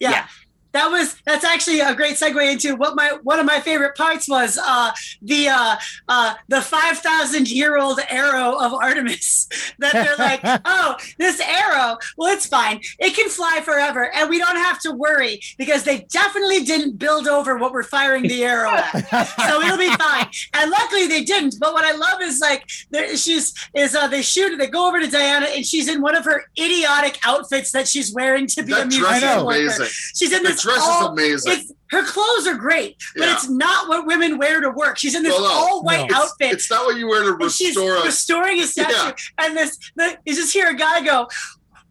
[0.00, 0.26] yeah.
[0.74, 0.82] Yeah.
[0.82, 4.28] That was that's actually a great segue into what my one of my favorite parts
[4.28, 5.76] was uh, the uh,
[6.08, 11.96] uh, the five thousand year old arrow of Artemis that they're like oh this arrow
[12.16, 16.00] well it's fine it can fly forever and we don't have to worry because they
[16.10, 20.70] definitely didn't build over what we're firing the arrow at so it'll be fine and
[20.70, 24.56] luckily they didn't but what I love is like there she's is uh, they shoot
[24.58, 28.12] they go over to Diana and she's in one of her idiotic outfits that she's
[28.14, 29.48] wearing to be a that dress museum is know.
[29.48, 29.86] amazing.
[30.14, 31.64] She's in The this dress is amazing.
[31.90, 33.34] Her clothes are great, but Yeah.
[33.34, 34.98] it's not what women wear to work.
[34.98, 36.16] She's in this Well, no, all white no.
[36.18, 36.52] outfit.
[36.52, 39.12] It's not what you wear to and she's restore a restoring a statue, Yeah.
[39.38, 41.28] and this the, you just hear a guy go,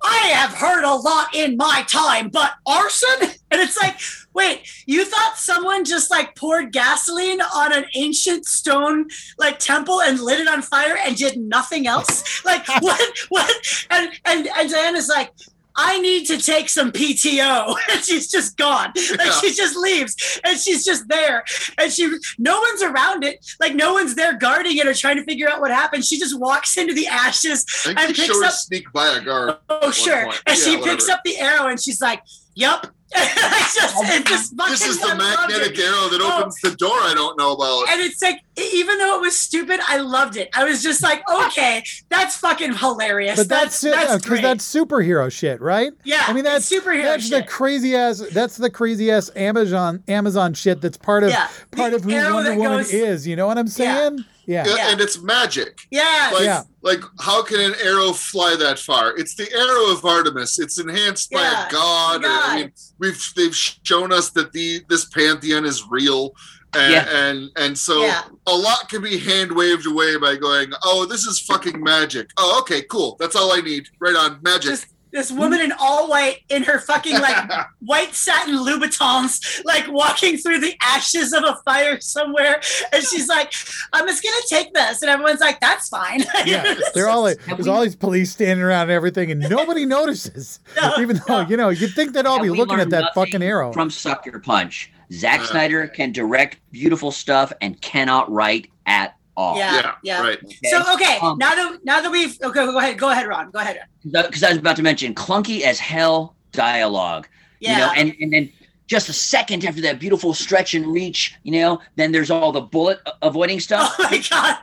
[0.04, 3.98] "I have heard a lot in my time, but arson." And it's like,
[4.34, 9.08] wait, you thought someone just like poured gasoline on an ancient stone
[9.40, 12.44] like temple and lit it on fire and did nothing else?
[12.44, 13.18] Like what?
[13.30, 13.56] What?
[13.90, 15.32] And and and Diana's like.
[15.80, 17.76] I need to take some PTO.
[17.92, 18.92] And she's just gone.
[18.96, 19.32] Like Yeah.
[19.40, 21.44] she just leaves and she's just there.
[21.78, 23.46] And she no one's around it.
[23.60, 26.04] Like no one's there guarding it or trying to figure out what happened.
[26.04, 27.66] She just walks into the ashes.
[27.86, 29.58] And picks up- sneak by a guard.
[29.70, 30.26] Oh sure.
[30.26, 30.42] point.
[30.48, 30.98] And Yeah, she whatever.
[30.98, 32.22] picks up the arrow and she's like,
[32.58, 32.88] Yup.
[33.16, 35.18] it's just, oh, it's just This is the I it.
[35.18, 36.40] magnetic arrow that Oh.
[36.42, 37.88] opens the door I don't know about.
[37.90, 40.50] And it's like, even though it was stupid, I loved it.
[40.54, 43.38] I was just like, okay, that's fucking hilarious.
[43.40, 44.42] But that's that's that's uh, because great.
[44.42, 45.92] that's superhero shit, right?
[46.04, 46.26] yeah.
[46.28, 47.46] I mean that's it's superhero That's shit.
[47.46, 48.22] the crazy ass.
[48.34, 50.82] That's the crazy ass Amazon Amazon shit.
[50.82, 51.48] That's part of Yeah.
[51.72, 53.26] part The of who Wonder Woman goes- is.
[53.28, 54.18] You know what I'm saying?
[54.18, 54.24] Yeah.
[54.48, 54.90] Yeah, Yeah.
[54.92, 55.82] And it's magic.
[55.92, 56.32] yeah.
[56.34, 56.64] Like, Yeah.
[56.82, 59.16] like, how can an arrow fly that far?
[59.18, 60.58] It's the arrow of Artemis.
[60.58, 62.24] It's enhanced by a god.
[62.24, 66.34] or- I mean, we've they've shown us that the this pantheon is real,
[66.74, 67.10] and Yeah.
[67.10, 68.24] and, and so Yeah.
[68.46, 72.60] a lot can be hand waved away by going, "Oh, this is fucking magic." Oh,
[72.60, 73.18] okay, cool.
[73.20, 73.88] That's all I need.
[74.00, 74.72] Right on, magic.
[74.72, 74.86] Just
[75.18, 80.60] this woman in all white in her fucking like white satin Louboutins, like walking through
[80.60, 82.62] the ashes of a fire somewhere.
[82.94, 83.52] And she's like,
[83.94, 85.02] I'm just gonna take this.
[85.02, 86.24] And everyone's like, that's fine.
[86.46, 89.86] Yeah, they're all like, there's we- all these police standing around and everything, and nobody
[89.98, 90.60] notices.
[90.80, 91.50] No, Even though no.
[91.50, 93.74] you know, you'd think they'd all Have be looking at that fucking arrow.
[93.74, 95.46] From Sucker Punch, Zack Uh.
[95.48, 99.58] Snyder can direct beautiful stuff and cannot write at all.
[99.58, 99.76] Yeah.
[99.76, 100.22] yeah, yeah.
[100.22, 100.40] right.
[100.66, 103.52] So okay, Um, now that now that we've okay, go ahead, go ahead, Ron.
[103.52, 103.80] Go ahead.
[104.04, 107.28] Because I was about to mention clunky as hell dialogue.
[107.60, 107.72] Yeah.
[107.72, 108.54] You know, and, and then
[108.88, 112.62] just a second after that beautiful stretch and reach, you know, then there's all the
[112.62, 113.96] bullet avoiding stuff.
[114.00, 114.58] oh my god.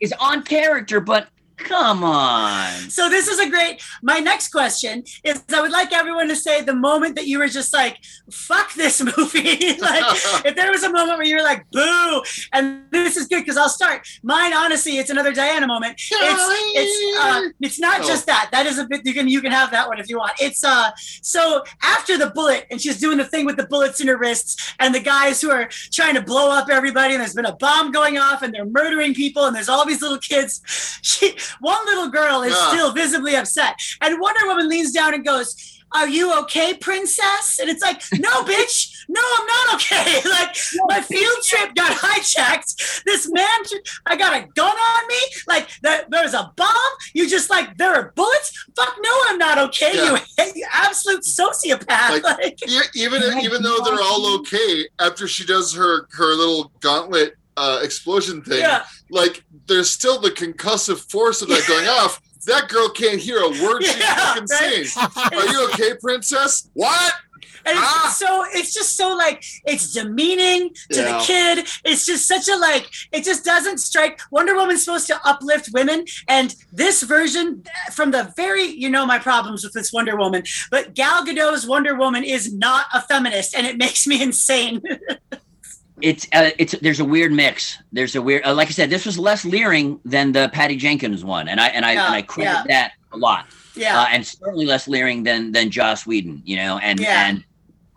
[0.00, 2.70] is on character, but come on.
[2.90, 3.82] So this is a great.
[4.02, 7.48] My next question is: I would like everyone to say the moment that you were
[7.48, 7.98] just like,
[8.30, 10.04] "Fuck this movie." like,
[10.44, 13.56] if there was a moment where you were like, "Boo," and this is good because
[13.56, 14.06] I'll start.
[14.22, 15.94] Mine, honestly, it's another Diana moment.
[15.98, 18.06] It's it's uh, it's not Oh.
[18.06, 18.48] just that.
[18.52, 19.02] That is a bit.
[19.04, 20.32] You can you can have that one if you want.
[20.40, 20.90] It's uh.
[21.22, 24.74] So after the bullet, and she's doing the thing with the bullets in her wrists,
[24.78, 27.90] and the guys who are trying to blow up everybody, and there's been a bomb
[27.92, 30.60] going off, and they're murdering people, and there's all these little kids.
[31.06, 32.68] She one little girl is Yeah.
[32.68, 35.72] still visibly upset, and Wonder Woman leans down and goes.
[35.92, 37.60] Are you okay, princess?
[37.60, 40.20] And it's like, no, bitch, no, I'm not okay.
[40.28, 40.56] Like,
[40.88, 43.04] my field trip got hijacked.
[43.04, 43.46] This man,
[44.04, 45.18] I got a gun on me.
[45.46, 46.74] Like, there, there's a bomb.
[47.14, 48.66] You just like, there are bullets.
[48.76, 49.92] Fuck no, I'm not okay.
[49.94, 50.18] Yeah.
[50.38, 52.20] You, you absolute sociopath.
[52.22, 52.58] Like- Like,
[52.96, 58.42] even even though they're all okay after she does her her little gauntlet uh, explosion
[58.42, 62.20] thing, yeah, like there's still the concussive force of that going off.
[62.46, 64.86] That girl can't hear a word she's Yeah, fucking right?
[64.86, 65.08] saying.
[65.40, 66.68] Are you okay, princess?
[66.74, 67.14] What?
[67.68, 68.14] and it's Ah!
[68.16, 71.18] so it's just so like it's demeaning to Yeah.
[71.18, 71.66] the kid.
[71.84, 74.20] It's just such a like it just doesn't strike.
[74.30, 79.18] Wonder Woman's supposed to uplift women, and this version from the very you know my
[79.18, 83.66] problems with this Wonder Woman, but Gal Gadot's Wonder Woman is not a feminist, and
[83.66, 84.80] it makes me insane.
[86.02, 87.78] It's uh, it's there's a weird mix.
[87.92, 91.24] There's a weird uh, like I said, this was less leering than the Patty Jenkins
[91.24, 92.64] one, and I and I Yeah, and I credit yeah.
[92.68, 93.46] that a lot.
[93.74, 97.28] yeah, Uh, and certainly less leering than than Joss Whedon, you know, and Yeah.
[97.28, 97.44] and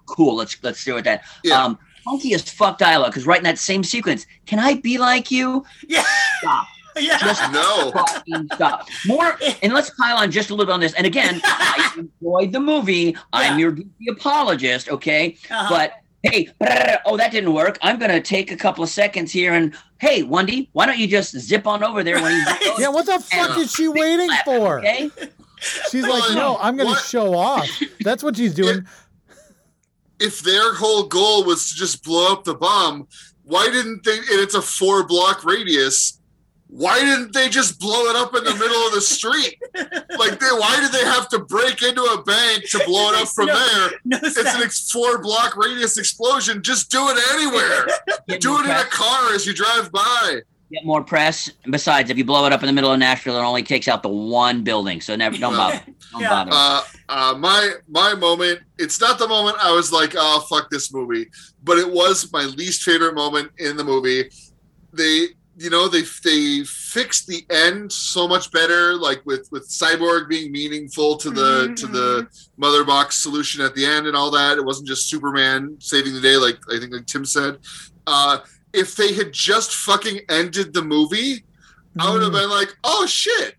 [0.05, 0.35] cool.
[0.37, 1.23] Let's let's do it that.
[1.43, 1.61] Yeah.
[1.63, 5.29] Um, funky as fuck dialogue because right in that same sequence, can I be like
[5.29, 5.65] you?
[5.87, 6.05] yeah,
[6.39, 6.67] Stop.
[6.97, 7.17] yeah.
[7.19, 7.91] Just No.
[7.91, 8.87] fucking stop.
[9.07, 10.93] More, and let's pile on just a little bit on this.
[10.93, 13.15] And again, I enjoyed the movie.
[13.33, 15.35] I'm your goofy apologist, okay?
[15.51, 15.67] Uh-huh.
[15.69, 16.49] But hey,
[17.05, 17.77] oh, that didn't work.
[17.81, 21.37] I'm gonna take a couple of seconds here and hey, Wendy, why don't you just
[21.39, 24.79] zip on over there when he's Yeah, what the fuck is she waiting for?
[24.79, 25.09] okay?
[25.89, 27.67] She's like, no, I'm gonna what- show off.
[28.01, 28.85] That's what she's doing.
[30.19, 33.07] If their whole goal was to just blow up the bomb,
[33.43, 34.17] why didn't they?
[34.17, 36.18] And it's a four block radius.
[36.71, 39.57] Why didn't they just blow it up in the middle of the street?
[40.19, 43.27] Like, they, why did they have to break into a bank to blow it up
[43.29, 43.57] from No.
[43.57, 43.89] there?
[44.05, 44.63] no It's an sense.
[44.63, 46.61] ex- four block radius explosion.
[46.61, 47.87] Just do it anywhere.
[48.39, 50.41] Do more it in a car as you drive by.
[50.71, 51.49] get more press.
[51.71, 54.03] Besides, if you blow it up in the middle of Nashville, it only takes out
[54.03, 55.01] the one building.
[55.01, 55.81] So never don't bother.
[56.11, 56.29] Don't Yeah.
[56.29, 56.51] bother.
[56.53, 58.59] Uh, uh, my my moment.
[58.77, 61.31] It's not the moment I was like, "Oh fuck this movie,"
[61.63, 64.29] but it was my least favorite moment in the movie.
[64.93, 70.29] They, you know, they they fixed the end so much better, like with with Cyborg
[70.29, 72.61] being meaningful to the mm-hmm, to the mm-hmm.
[72.61, 74.57] Mother Box solution at the end and all that.
[74.57, 77.57] It wasn't just Superman saving the day, like I think like Tim said.
[78.07, 78.39] Uh,
[78.71, 81.43] if they had just fucking ended the movie,
[81.99, 82.39] I would have mm.
[82.39, 83.55] been like, "Oh shit."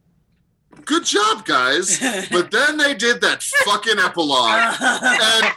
[0.87, 2.01] Good job, guys.
[2.33, 4.75] But then they did that fucking epilogue.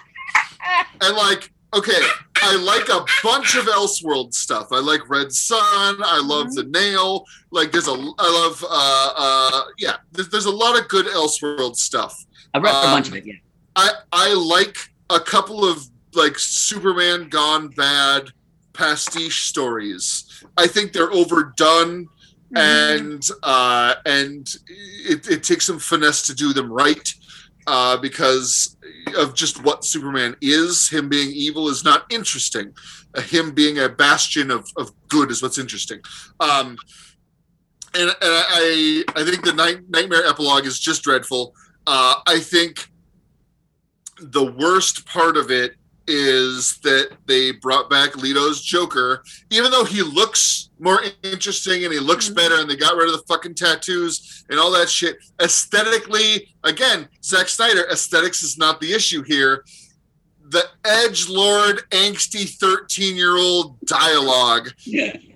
[0.65, 1.99] And, and like, okay,
[2.38, 4.67] I like a bunch of Elseworld stuff.
[4.71, 5.97] I like Red Son.
[6.03, 7.25] I love The Nail.
[7.51, 11.75] Like, there's a, I love, uh, uh, yeah, there's, there's a lot of good Elseworld
[11.75, 12.25] stuff.
[12.53, 13.25] I read a bunch um, of it.
[13.25, 13.33] Yeah.
[13.75, 14.77] I, I like
[15.09, 18.29] a couple of like Superman gone bad
[18.73, 20.43] pastiche stories.
[20.57, 22.07] I think they're overdone
[22.53, 23.03] Mm-hmm.
[23.03, 27.13] and uh, and it, it takes some finesse to do them right
[27.67, 28.78] uh, because
[29.17, 30.89] of just what Superman is.
[30.89, 32.73] Him being evil is not interesting.
[33.15, 35.99] Uh, him being a bastion of, of good is what's interesting.
[36.39, 36.78] Um,
[37.95, 41.54] and, and I I think the night, nightmare epilogue is just dreadful.
[41.86, 42.89] Uh, I think
[44.19, 45.76] the worst part of it
[46.08, 52.00] is that they brought back Leto's Joker, even though he looks more interesting and he
[52.00, 52.36] looks Mhm.
[52.36, 55.18] better, and they got rid of the fucking tattoos and all that shit.
[55.42, 59.63] Aesthetically, again, Zack Snyder, aesthetics is not the issue here.
[60.50, 64.72] The edge lord, angsty 13 year old dialogue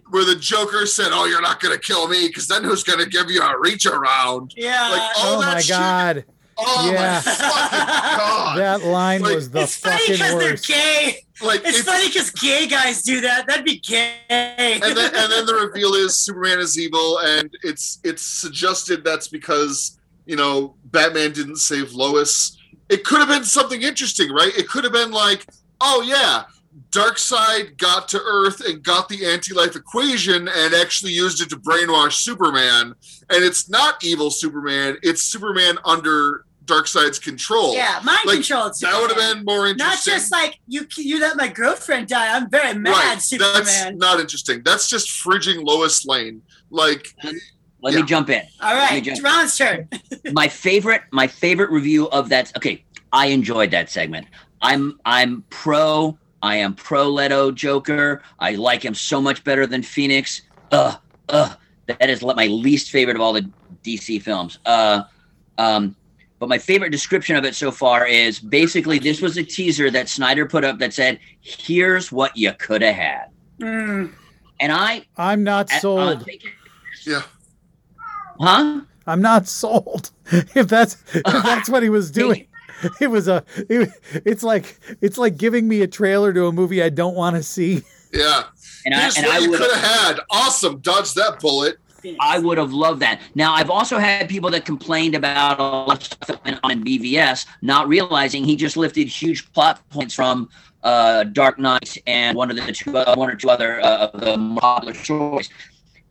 [0.10, 3.00] where the Joker said, Oh, you're not going to kill me because then who's going
[3.00, 4.54] to give you a reach around?
[4.56, 4.90] yeah.
[4.90, 6.26] Like, all Oh that my shit- god.
[6.60, 7.22] Oh Yeah.
[7.26, 8.58] my fucking god!
[8.58, 10.68] That line Like, was the it's funny fucking because they're worst.
[10.68, 11.24] gay.
[11.42, 13.46] like It's, funny because gay guys do that.
[13.48, 14.14] That'd be gay.
[14.30, 19.28] and then and then the reveal is Superman is evil, and it's it's suggested that's
[19.28, 22.58] because you know Batman didn't save Lois.
[22.90, 24.52] It could have been something interesting, right?
[24.58, 25.46] It could have been like,
[25.82, 26.44] oh yeah,
[26.92, 32.14] Darkseid got to Earth and got the anti-life equation and actually used it to brainwash
[32.14, 32.96] Superman,
[33.30, 37.74] and it's not evil Superman; it's Superman under Darkseid's control.
[37.74, 38.72] yeah, mind Like, control.
[38.82, 39.78] that would have been more interesting.
[39.78, 40.86] not just like you.
[40.98, 42.36] You let my girlfriend die.
[42.36, 43.04] I'm very mad, right.
[43.16, 43.98] That's Superman.
[43.98, 44.62] not interesting.
[44.64, 46.44] That's just fridging Lois Lane.
[46.70, 47.08] Like
[47.82, 48.00] Let Yeah.
[48.02, 48.42] me jump in.
[48.62, 49.90] All right, Let me right, Ron's turn.
[50.34, 54.28] my favorite my favorite review of that okay i enjoyed that segment
[54.62, 59.82] i'm i'm pro i am pro leto joker i like him so much better than
[59.82, 60.42] phoenix
[60.74, 60.96] uh
[61.30, 61.54] uh
[61.88, 63.50] that is my least favorite of all the
[63.86, 65.04] dc films uh
[65.58, 65.96] um
[66.40, 70.08] but my favorite description of it so far is basically this was a teaser that
[70.10, 73.26] snyder put up that said here's what you could have had
[73.60, 74.14] Mm.
[74.60, 76.00] and i I'm not I- sold.
[76.00, 76.26] I'll
[77.06, 77.22] yeah.
[78.40, 80.12] huh I'm not sold.
[80.56, 82.48] If that's if that's what he was doing,
[83.02, 83.44] it was a.
[83.70, 83.90] It,
[84.26, 87.44] it's like it's like giving me a trailer to a movie I don't want to
[87.44, 87.82] see.
[88.14, 88.44] Yeah.
[88.86, 90.20] and i and what i you could have had.
[90.30, 90.80] Awesome.
[90.80, 91.78] Dodge that bullet.
[92.20, 93.22] I would have loved that.
[93.36, 96.72] Now, I've also had people that complained about a lot of stuff that went on
[96.72, 100.50] in BVS, not realizing he just lifted huge plot points from
[100.84, 104.22] uh, Dark Knight and one of the two, uh, one or two other uh, of
[104.22, 105.50] the more popular stories.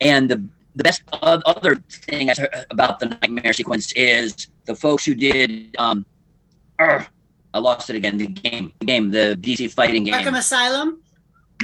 [0.01, 0.43] And the
[0.75, 2.29] the best o- other thing
[2.69, 5.75] about the nightmare sequence is the folks who did.
[5.79, 6.05] Um,
[6.77, 7.03] uh,
[7.53, 8.17] I lost it again.
[8.17, 10.13] The game, the game, the DC fighting game.
[10.13, 11.01] Arkham Asylum.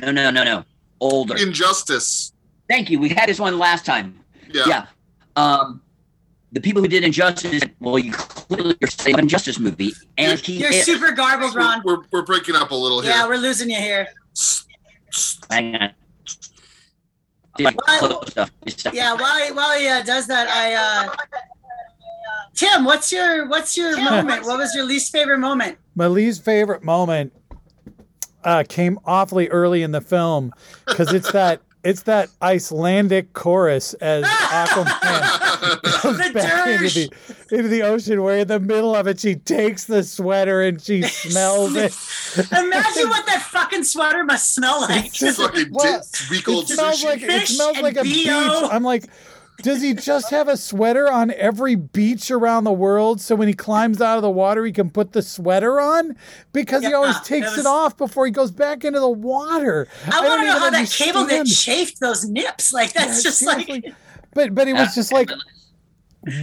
[0.01, 0.65] No, no, no, no.
[0.99, 1.37] Older.
[1.37, 2.32] Injustice.
[2.69, 2.99] Thank you.
[2.99, 4.19] We had this one last time.
[4.51, 4.63] Yeah.
[4.67, 4.85] Yeah.
[5.35, 5.81] Um,
[6.51, 10.59] the people who did Injustice, well, you clearly are saying Injustice movie, and he.
[10.59, 11.81] You're it- super garbled, Ron.
[11.83, 13.11] We're, we're, we're breaking up a little here.
[13.11, 14.07] Yeah, we're losing you here.
[15.49, 15.91] hang on.
[17.57, 18.51] See if I can Well, close stuff.
[18.65, 18.97] Just a second.
[18.97, 21.15] Yeah, while he, while he uh, does that, I uh,
[22.55, 24.45] Tim, what's your what's your moment?
[24.45, 25.77] What was your least favorite moment?
[25.95, 27.33] My least favorite moment
[28.43, 30.53] uh, came awfully early in the film
[30.85, 37.67] because it's that it's that Icelandic chorus as Aquaman comes The back into the into
[37.69, 41.75] the ocean, where in the middle of it she takes the sweater and she smells
[41.75, 41.93] it.
[42.51, 45.05] Imagine what that fucking sweater must smell like.
[45.07, 47.05] It's just- Fucking well, week old it smells sushi.
[47.05, 48.27] like it Fish smells and like a beach.
[48.29, 49.05] I'm like,
[49.61, 53.53] does he just have a sweater on every beach around the world so when he
[53.53, 56.15] climbs out of the water he can put the sweater on?
[56.51, 59.87] Because he always takes was- it off before he goes back into the water.
[60.07, 61.47] I don't want to know how that cable understand.
[61.49, 62.73] chafed those nips.
[62.73, 63.69] Like Yeah, that's just like.
[64.33, 65.29] But but it was just like,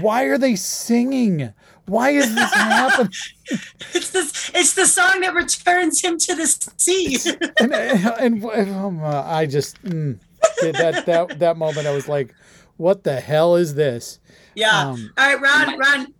[0.00, 1.52] why are they singing?
[1.86, 3.12] Why is this happening?
[3.94, 4.50] it's this.
[4.54, 6.46] It's the song that returns him to the
[6.76, 7.16] sea.
[7.58, 10.16] and and, um, uh, I just mm,
[10.62, 12.32] that that that moment I was like,
[12.80, 14.18] what the hell is this?
[14.54, 14.88] yeah.
[14.88, 15.78] Um, All right, Ron.
[15.78, 16.14] Ron.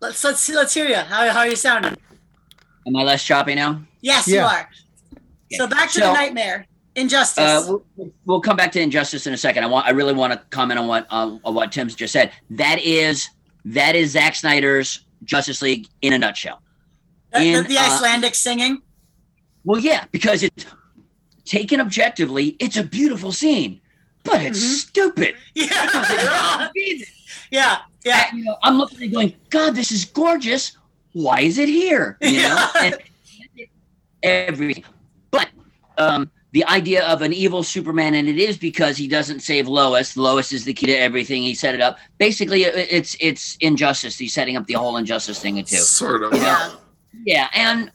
[0.00, 0.54] Let's let's see.
[0.54, 0.94] Let's hear you.
[0.96, 1.96] How how are you sounding?
[2.86, 3.82] Am I less choppy now?
[4.00, 4.46] Yes, you Yeah.
[4.46, 4.68] are.
[5.52, 6.66] So back to So- the nightmare.
[6.96, 7.38] Injustice.
[7.68, 9.62] Uh, we'll, we'll come back to injustice in a second.
[9.62, 9.86] I want.
[9.86, 12.32] I really want to comment on what um, on what Tim's just said.
[12.50, 13.28] That is
[13.64, 16.60] that is Zack Snyder's Justice League in a nutshell.
[17.32, 18.82] the, the- in, the uh, Icelandic singing.
[19.64, 20.64] Well, yeah, because it's
[21.44, 23.80] taken objectively, it's a beautiful scene,
[24.24, 24.88] but it's Mhm.
[24.88, 25.34] stupid.
[25.54, 26.68] Yeah.
[27.50, 27.78] yeah.
[28.04, 28.26] Yeah.
[28.30, 30.72] I- you know, I'm looking and going, God, this is gorgeous.
[31.12, 32.16] Why is it here?
[32.20, 32.82] You know, Yeah.
[32.82, 32.96] and
[34.22, 34.84] everything.
[35.30, 35.48] But
[35.98, 40.16] um, the idea of an evil Superman, and it is because he doesn't save Lois.
[40.16, 41.42] Lois is the key to everything.
[41.42, 41.98] He set it up.
[42.18, 44.18] Basically, it- it's it's injustice.
[44.18, 45.76] He's setting up the whole injustice thing too.
[45.76, 46.34] Sort of.
[46.34, 46.70] Yeah.
[47.26, 47.90] Yeah, and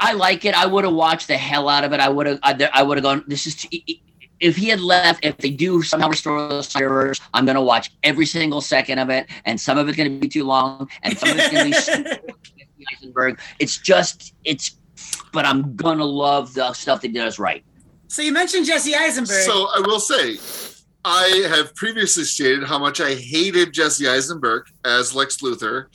[0.00, 0.54] I like it.
[0.54, 2.00] I would have watched the hell out of it.
[2.00, 2.38] I would have.
[2.42, 3.24] I, I would have gone.
[3.26, 3.54] This is.
[3.56, 3.68] Too,
[4.40, 7.90] if he had left, if they do somehow restore the Snyderverse, I'm going to watch
[8.02, 11.16] every single second of it, and some of it's going to be too long, and
[11.16, 12.36] some of it's going to be
[12.92, 13.40] Eisenberg.
[13.58, 14.78] It's just, it's.
[15.32, 17.64] But I'm gonna love the stuff they did us right.
[18.08, 19.42] So you mentioned Jesse Eisenberg.
[19.42, 20.38] So I will say,
[21.04, 25.86] I have previously stated how much I hated Jesse Eisenberg as Lex Luthor,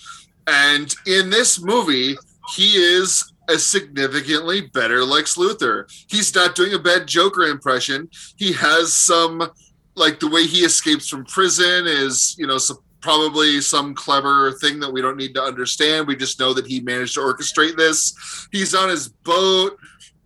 [0.46, 2.16] and in this movie,
[2.56, 5.86] he is a significantly better Lex Luthor.
[6.10, 8.10] He's not doing a bad Joker impression.
[8.38, 9.52] He has some,
[9.96, 14.80] like the way he escapes from prison is, you know, some, probably some clever thing
[14.80, 16.08] that we don't need to understand.
[16.08, 18.48] We just know that he managed to orchestrate this.
[18.52, 19.78] He's on his boat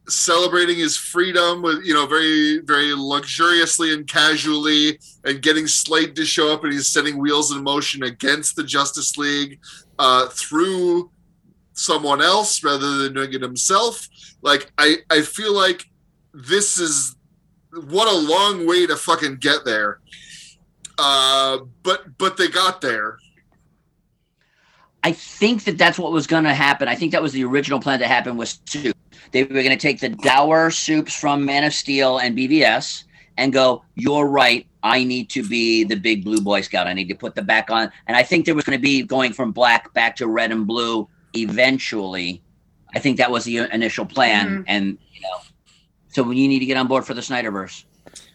[0.08, 6.26] celebrating his freedom with you know very very luxuriously and casually and getting Slade to
[6.26, 9.60] show up and he's setting wheels in motion against the Justice League
[9.98, 11.10] uh, through
[11.76, 14.08] someone else rather than doing it himself.
[14.42, 15.86] Like I, I feel like
[16.34, 17.16] this is
[17.88, 20.00] what a long way to fucking get there.
[20.98, 23.18] Uh, but but they got there.
[25.04, 26.88] I think that that's what was going to happen.
[26.88, 28.98] I think that was the original plan to happen was soup.
[29.32, 33.04] They were going to take the dour Supes from Man of Steel and BVS
[33.38, 34.66] and go, "You're right.
[34.82, 36.88] I need to be the big blue Boy Scout.
[36.88, 39.04] I need to put the back on." And I think there was going to be
[39.04, 42.42] going from black back to red and blue eventually.
[42.96, 44.64] I think that was the initial plan, Mhm.
[44.68, 45.38] and you know,
[46.10, 47.84] so you need to get on board for the Snyderverse.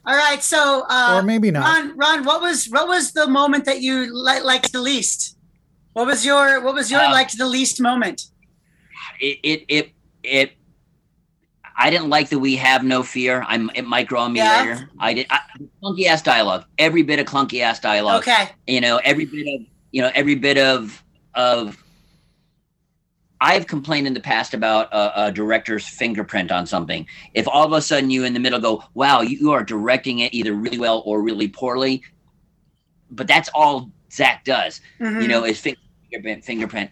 [0.07, 1.65] All right, so uh, or maybe not.
[1.65, 5.37] Ron, Ron, what was what was the moment that you li- liked the least?
[5.95, 8.27] What was your what was your Uh, liked the least moment?
[9.21, 9.93] it it it
[10.23, 10.53] it
[11.77, 14.61] I didn't like that "We have no fear." I'm it might grow on me Yeah.
[14.61, 14.91] later.
[14.99, 15.41] I did I,
[15.83, 16.65] clunky ass dialogue.
[16.79, 18.23] Every bit of clunky ass dialogue.
[18.23, 21.03] Okay, You know, every bit of you know every bit of
[21.35, 21.80] of.
[23.41, 27.07] I've complained in the past about a, a director's fingerprint on something.
[27.35, 30.35] If all of a sudden you in the middle go, "Wow, you, are directing it
[30.35, 32.03] either really well or really poorly,"
[33.11, 35.23] but that's all Zack does Mhm.
[35.23, 36.91] you know, is fingerprint, fingerprint.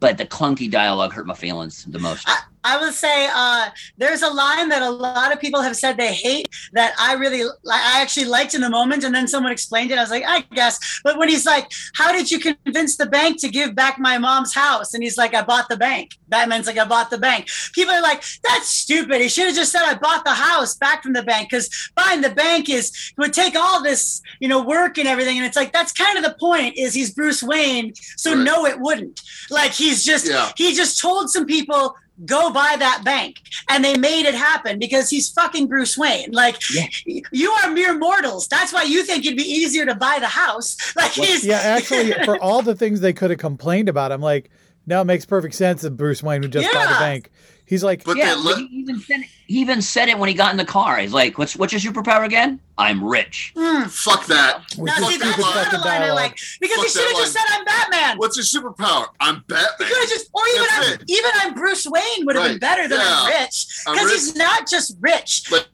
[0.00, 2.28] But the clunky dialogue hurt my feelings the most.
[2.72, 3.64] I would say uh,
[3.96, 7.42] there's a line that a lot of people have said they hate that I really,
[7.70, 9.98] I actually liked in the moment, and then someone explained it.
[9.98, 10.74] I was like, I guess.
[11.04, 11.66] But when he's like,
[12.00, 15.32] "How did you convince the bank to give back my mom's house?" and he's like,
[15.34, 19.20] "I bought the bank." Batman's like, "I bought the bank." People are like, "That's stupid."
[19.20, 22.20] He should have just said, "I bought the house back from the bank," because buying
[22.20, 22.86] the bank is
[23.18, 25.36] would take all this, you know, work and everything.
[25.38, 26.76] And it's like that's kind of the point.
[26.76, 28.44] Is he's Bruce Wayne, so Right.
[28.50, 29.16] no, it wouldn't.
[29.50, 30.50] Like he's just Yeah.
[30.56, 33.36] he just told some people go buy that bank.
[33.68, 36.32] And they made it happen because he's fucking bruce wayne.
[36.32, 36.86] Like Yeah.
[37.32, 38.48] you are mere mortals.
[38.48, 40.76] That's why you think it'd be easier to buy the house.
[40.96, 44.20] Like What- he's Yeah, actually, for all the things they could have complained about, I'm
[44.20, 44.50] like,
[44.86, 47.30] now it makes perfect sense that Bruce Wayne would just buy the bank.
[47.68, 50.18] He's like, But yeah, they but let, he even said it, he even said it
[50.18, 50.96] when he got in the car.
[50.98, 52.60] He's like, "What's what's your superpower again?
[52.78, 53.84] I'm rich." Hmm.
[53.88, 54.62] fuck that.
[54.78, 57.16] which now see that's stupid not fucking line i like because Fuck he should have
[57.18, 59.06] just said i'm batman What's your superpower?
[59.20, 59.88] I'm he Batman.
[59.88, 61.04] could have just or even That's I'm, it.
[61.08, 64.96] even i'm bruce wayne would have been better than i'm rich because he's not just
[65.00, 65.66] rich Like-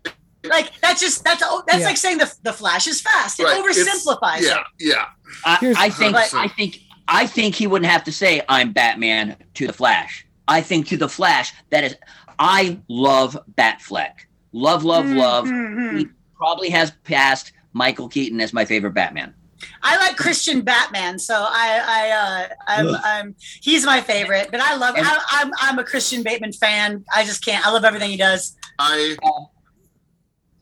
[0.46, 1.86] like that's just that's oh, that's Yeah.
[1.86, 3.58] like saying the, the flash is fast it Right.
[3.64, 5.04] It's- oversimplifies Yeah, it yeah.
[5.44, 9.36] I, I think But- I think I think he wouldn't have to say I'm Batman
[9.54, 10.26] to the Flash.
[10.48, 11.96] I think to the Flash that is
[12.38, 14.12] I love Batfleck.
[14.52, 15.48] Love, love, Hmm, love.
[15.48, 15.96] hmm, hmm.
[15.98, 19.34] He probably has passed Michael Keaton as my favorite Batman.
[19.82, 24.48] I like Christian Batman, so I, I, uh, I'm, I'm, he's my favorite.
[24.50, 27.04] But I love, And- I, I'm, I'm a Christian Bateman fan.
[27.14, 27.66] I just can't.
[27.66, 28.56] I love everything he does.
[28.78, 29.16] I,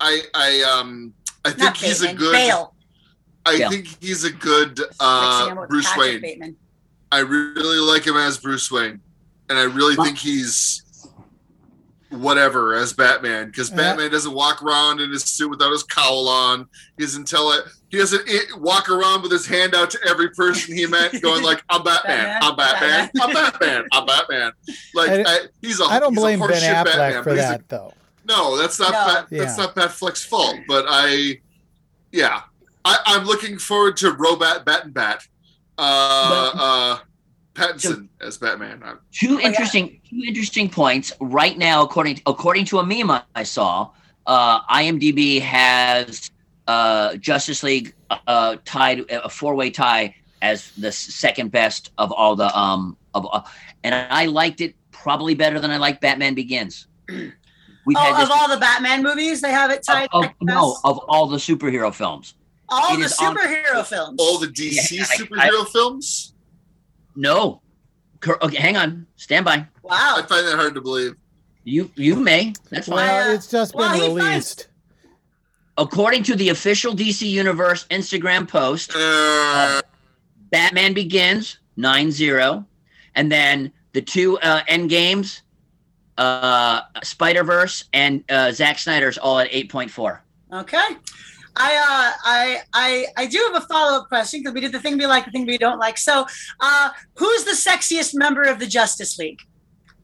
[0.00, 1.12] I, I, um,
[1.44, 2.32] I think Not he's Bateman, a good.
[2.32, 2.74] Bale.
[3.44, 3.68] I Yeah.
[3.70, 6.20] think he's a good uh, Bruce Patrick Wayne.
[6.20, 6.56] Bateman.
[7.10, 9.00] I really like him as Bruce Wayne,
[9.52, 10.82] and I really think he's
[12.10, 16.28] whatever as Batman because Uh, Batman doesn't walk around in his suit without his cowl
[16.28, 16.66] on.
[16.98, 17.64] He doesn't tell it.
[17.90, 21.42] He doesn't i walk around with his hand out to every person he met, going
[21.42, 24.52] like, "I'm Batman, I'm Batman, I'm Batman, I'm Batman."
[24.94, 25.84] Like I- I, he's a.
[25.84, 27.92] I don't he's blame Ben Affleck Batman, for but he's a- that, though.
[28.26, 29.06] no, that's not No.
[29.14, 29.64] Bat, that's Yeah.
[29.64, 30.56] not Batfleck's fault.
[30.68, 31.40] But I,
[32.12, 32.42] yeah,
[32.84, 35.26] I, I'm looking forward to Robat Bat and Bat,
[35.78, 36.98] uh, uh,
[37.54, 38.82] Pattinson as Batman.
[38.84, 41.12] I- Two interesting two interesting points.
[41.20, 43.90] Right now, according according to a meme I- I saw,
[44.26, 46.30] uh, IMDb has
[46.68, 47.94] uh, Justice League
[48.26, 53.26] uh, tied a four way tie as the second best of all the um of
[53.32, 53.42] uh,
[53.84, 56.86] and I liked it probably better than I like Batman Begins.
[57.84, 60.08] We've Oh, had of all the Batman movies, they have it tied.
[60.12, 62.34] of- next to no of all the superhero films.
[62.68, 64.20] all it the is on- superhero films.
[64.20, 66.31] all the DC Yeah, I- superhero films.
[67.14, 67.60] No,
[68.26, 69.66] okay, hang on, stand by.
[69.82, 70.16] Wow.
[70.18, 71.16] I find that hard to believe.
[71.64, 72.96] You you may that's fine.
[72.96, 74.68] Well, uh, it's just well, been he released.
[75.78, 79.80] According to the official DC Universe Instagram post, Uh,
[80.50, 82.66] Batman Begins 9-0,
[83.14, 85.42] and then the two uh, end games,
[86.18, 90.22] uh, Spider Verse and uh, Zack Snyder's all at eight point four.
[90.52, 90.96] Okay.
[91.56, 94.96] I uh I I I do have a follow-up question because we did the thing
[94.96, 95.98] we like, the thing we don't like.
[95.98, 96.26] So
[96.60, 99.40] uh who's the sexiest member of the Justice League?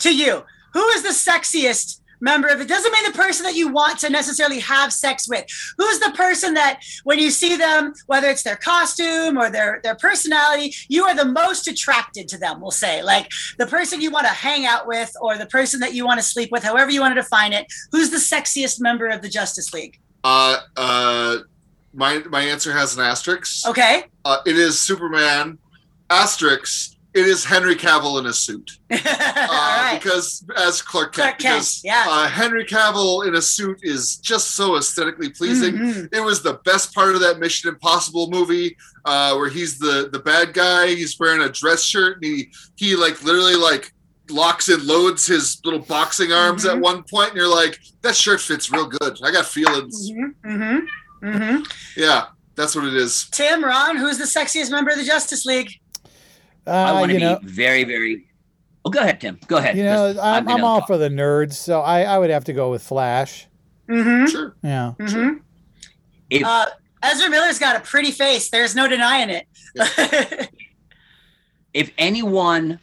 [0.01, 0.45] To you.
[0.75, 2.69] Who is the sexiest member of it?
[2.69, 5.45] Doesn't mean the person that you want to necessarily have sex with.
[5.79, 9.95] Who's the person that when you see them, whether it's their costume or their their
[9.95, 13.03] personality, you are the most attracted to them, we'll say.
[13.03, 16.21] Like the person you want to hang out with or the person that you want
[16.21, 17.67] to sleep with, however you want to define it.
[17.93, 19.99] Who's the sexiest member of the Justice League?
[20.25, 21.37] Uh, uh,
[21.95, 23.67] my my answer has an asterisk.
[23.69, 24.05] Okay.
[24.25, 25.59] Uh, it is Superman,
[26.11, 28.79] asterisk, it is Henry Cavill in a suit.
[28.91, 30.01] All Uh, right.
[30.03, 32.05] Because as Clark Kent, Clark Kent, because yeah.
[32.09, 35.75] uh, Henry Cavill in a suit is just so aesthetically pleasing.
[35.75, 36.15] Mhm.
[36.15, 40.19] It was the best part of that Mission Impossible movie, uh, where he's the the
[40.21, 40.89] bad guy.
[40.89, 43.93] He's wearing a dress shirt, and he he like literally like
[44.31, 46.81] locks and loads his little boxing arms at Mhm.
[46.83, 49.19] one point, and you're like, that shirt fits real good.
[49.23, 50.11] I got feelings.
[50.11, 50.49] Mm-hmm.
[50.51, 50.87] Mhm.
[51.23, 51.73] Mhm.
[51.97, 53.29] Yeah, that's what it is.
[53.33, 55.71] Tim, Ron, who's the sexiest member of the Justice League?
[56.67, 58.27] I Uh, want to be know, very, very.
[58.85, 59.39] Oh, go ahead, Tim.
[59.49, 59.77] Go ahead.
[59.77, 60.87] you know, 'cause I've I'm, I'm all top.
[60.89, 63.47] for the nerds, so I, I would have to go with Flash.
[63.89, 64.27] Mm-hmm.
[64.27, 64.55] Sure.
[64.63, 64.93] Yeah.
[64.99, 65.39] Mm-hmm.
[66.31, 66.67] If- Uh,
[67.03, 68.51] Ezra Miller's got a pretty face.
[68.51, 69.47] There's no denying it.
[71.75, 72.81] if anyone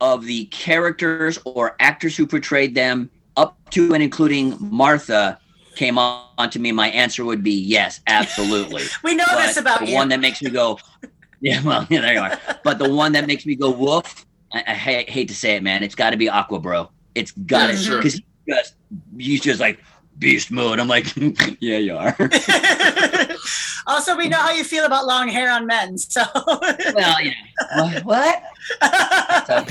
[0.00, 5.38] of the characters or actors who portrayed them up to and including Martha
[5.74, 8.84] came on to me, my answer would be yes, absolutely.
[9.04, 9.94] we know But this about the you.
[9.94, 10.78] one that makes me go,
[11.40, 12.38] yeah, well, yeah, there you are.
[12.64, 15.62] But the one that makes me go woof, I, I hate, hate to say it,
[15.62, 16.90] man, it's got to be Aqua Bro.
[17.14, 17.98] It's got Yeah, to sure.
[17.98, 18.74] because he just
[19.18, 19.80] he's just like
[20.18, 20.80] beast mode.
[20.80, 21.12] I'm like,
[21.60, 22.16] yeah, you are.
[23.86, 25.98] also, we know how you feel about long hair on men.
[25.98, 27.32] So, well, yeah.
[27.74, 28.04] what?
[28.04, 28.42] what?
[28.80, 29.64] uh,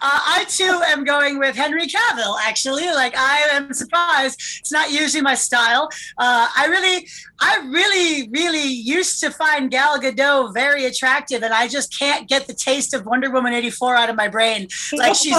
[0.00, 2.36] I too am going with Henry Cavill.
[2.42, 4.40] Actually, like I am surprised.
[4.60, 5.88] It's not usually my style.
[6.18, 7.08] Uh, I really,
[7.40, 12.46] I really, really used to find Gal Gadot very attractive, and I just can't get
[12.46, 14.68] the taste of Wonder Woman eighty four out of my brain.
[14.92, 15.36] Like she's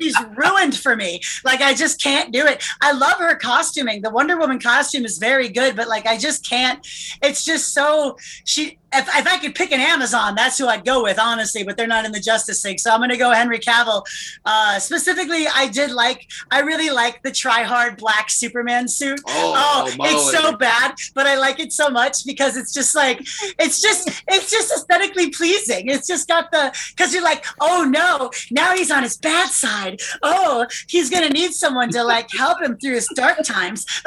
[0.00, 1.20] she's ruined for me.
[1.44, 2.64] Like I just can't do it.
[2.80, 3.36] I love her
[3.74, 4.02] costuming.
[4.02, 6.86] The Wonder Woman costume is very good, but like I just can't.
[7.22, 8.78] It's just so she.
[8.96, 11.64] If, if I could pick an Amazon, that's who I'd go with, honestly.
[11.64, 14.04] But they're not in the Justice League, so I'm going to go Henry Cavill.
[14.44, 16.28] Uh, specifically, I did like.
[16.52, 19.20] I really like the try hard black Superman suit.
[19.26, 23.18] Oh, Oh, it's so bad, but I like it so much because it's just like
[23.58, 25.88] it's just it's just aesthetically pleasing.
[25.88, 29.98] It's just got the because you're like, oh no, now he's on his bad side.
[30.22, 33.86] Oh, he's gonna need someone to like help him through his dark times.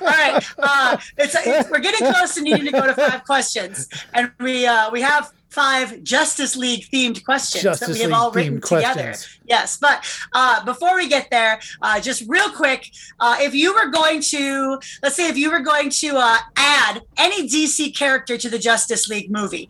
[0.00, 3.88] All right, uh, it's, it's we're getting close to needing to go to five questions,
[4.14, 8.30] and we uh, we have five Justice League themed questions that we have League all
[8.30, 9.02] written together.
[9.02, 9.38] questions.
[9.44, 12.88] Yes, but uh, before we get there, uh, just real quick,
[13.18, 17.02] uh, if you were going to, let's say, if you were going to uh, add
[17.16, 19.68] any DC character to the Justice League movie.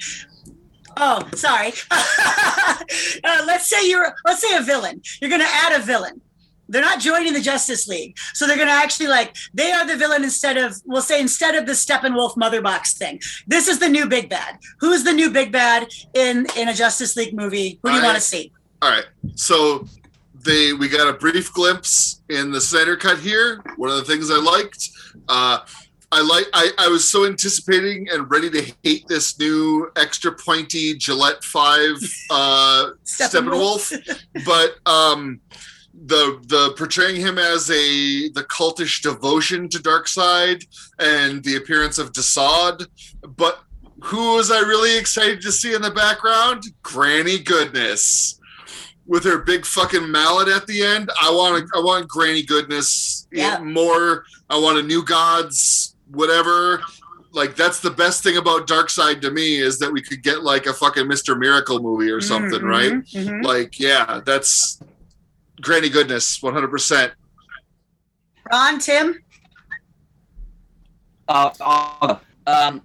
[0.98, 1.72] Oh, sorry.
[1.90, 5.00] uh, let's say you're, let's say a villain.
[5.20, 6.20] You're going to add a villain.
[6.70, 9.96] They're not joining the Justice League, so they're going to actually like they are the
[9.96, 13.20] villain instead of we'll say instead of the Steppenwolf Mother Box thing.
[13.46, 14.58] This is the new big bad.
[14.78, 17.78] Who's the new big bad in in a Justice League movie?
[17.82, 18.52] Who do you want to see?
[18.82, 19.06] All right.
[19.34, 19.86] So
[20.44, 23.62] they we got a brief glimpse in the Snyder cut here.
[23.76, 24.88] One of the things I liked.
[25.28, 25.58] Uh,
[26.12, 30.94] I like I, I was so anticipating and ready to hate this new extra pointy
[30.94, 31.96] Gillette five
[32.30, 33.92] uh Steppenwolf.
[34.44, 35.40] but um
[35.92, 40.64] the the portraying him as a the cultish devotion to Darkseid
[40.98, 42.86] and the appearance of Desaad,
[43.36, 43.60] but
[44.02, 46.64] who was I really excited to see in the background?
[46.82, 48.38] Granny Goodness
[49.06, 51.10] with her big fucking mallet at the end.
[51.20, 53.58] I want I want Granny Goodness Yeah.
[53.58, 54.24] more.
[54.48, 56.82] I want a new gods whatever.
[57.32, 60.66] Like that's the best thing about Darkseid to me is that we could get like
[60.66, 61.38] a fucking Mr.
[61.38, 62.92] Miracle movie or something, Mhm, right?
[63.14, 63.44] mhm.
[63.44, 64.78] Like yeah, that's
[65.60, 67.12] Granny Goodness, one hundred percent.
[68.50, 69.18] Ron, Tim.
[71.28, 72.82] Uh, uh, um,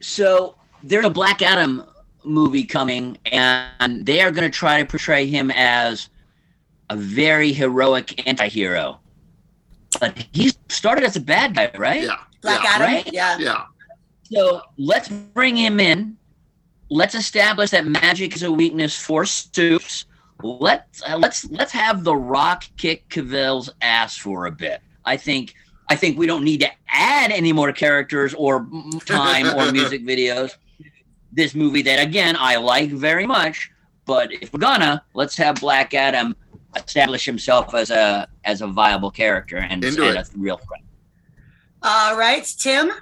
[0.00, 1.84] so there's a Black Adam
[2.24, 6.08] movie coming, and they are going to try to portray him as
[6.88, 8.98] a very heroic anti-hero.
[10.00, 12.04] But he started as a bad guy, right?
[12.04, 12.86] Yeah, Black yeah, Adam.
[12.86, 13.12] right?
[13.12, 13.38] Yeah.
[13.38, 13.64] yeah.
[14.24, 16.16] So let's bring him in.
[16.88, 20.06] Let's establish that magic is a weakness for suits.
[20.42, 24.80] Let's uh, let's let's have the Rock kick Cavill's ass for a bit.
[25.04, 25.54] I think
[25.88, 28.66] I think we don't need to add any more characters or
[29.04, 30.56] time or music videos.
[31.32, 33.70] This movie that again I like very much,
[34.04, 36.36] but if we're gonna, let's have Black Adam
[36.76, 40.82] establish himself as a as a viable character and, Into and a real threat.
[41.82, 42.92] All right, Tim.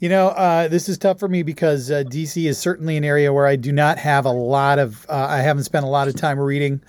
[0.00, 3.32] You know, uh, this is tough for me because uh, DC is certainly an area
[3.32, 5.04] where I do not have a lot of.
[5.08, 6.80] Uh, I haven't spent a lot of time reading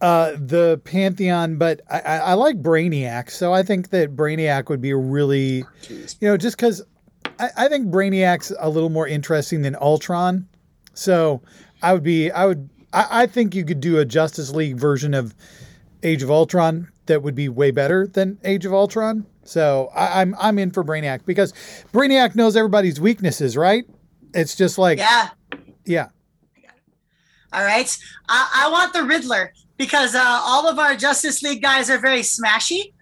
[0.00, 4.80] uh, the Pantheon, but I, I, I like Brainiac, so I think that Brainiac would
[4.80, 6.82] be a really, you know, just because
[7.38, 10.48] I, I think Brainiac's a little more interesting than Ultron.
[10.94, 11.42] So
[11.80, 15.14] I would be, I would, I, I think you could do a Justice League version
[15.14, 15.32] of
[16.02, 19.26] Age of Ultron that would be way better than Age of Ultron.
[19.44, 21.52] So I, I'm I'm in for Brainiac because
[21.92, 23.84] Brainiac knows everybody's weaknesses, right?
[24.34, 25.28] It's just like Yeah.
[25.84, 26.08] yeah.
[27.52, 27.96] All right.
[28.28, 32.20] I, I want the Riddler because uh, all of our Justice League guys are very
[32.20, 32.92] smashy.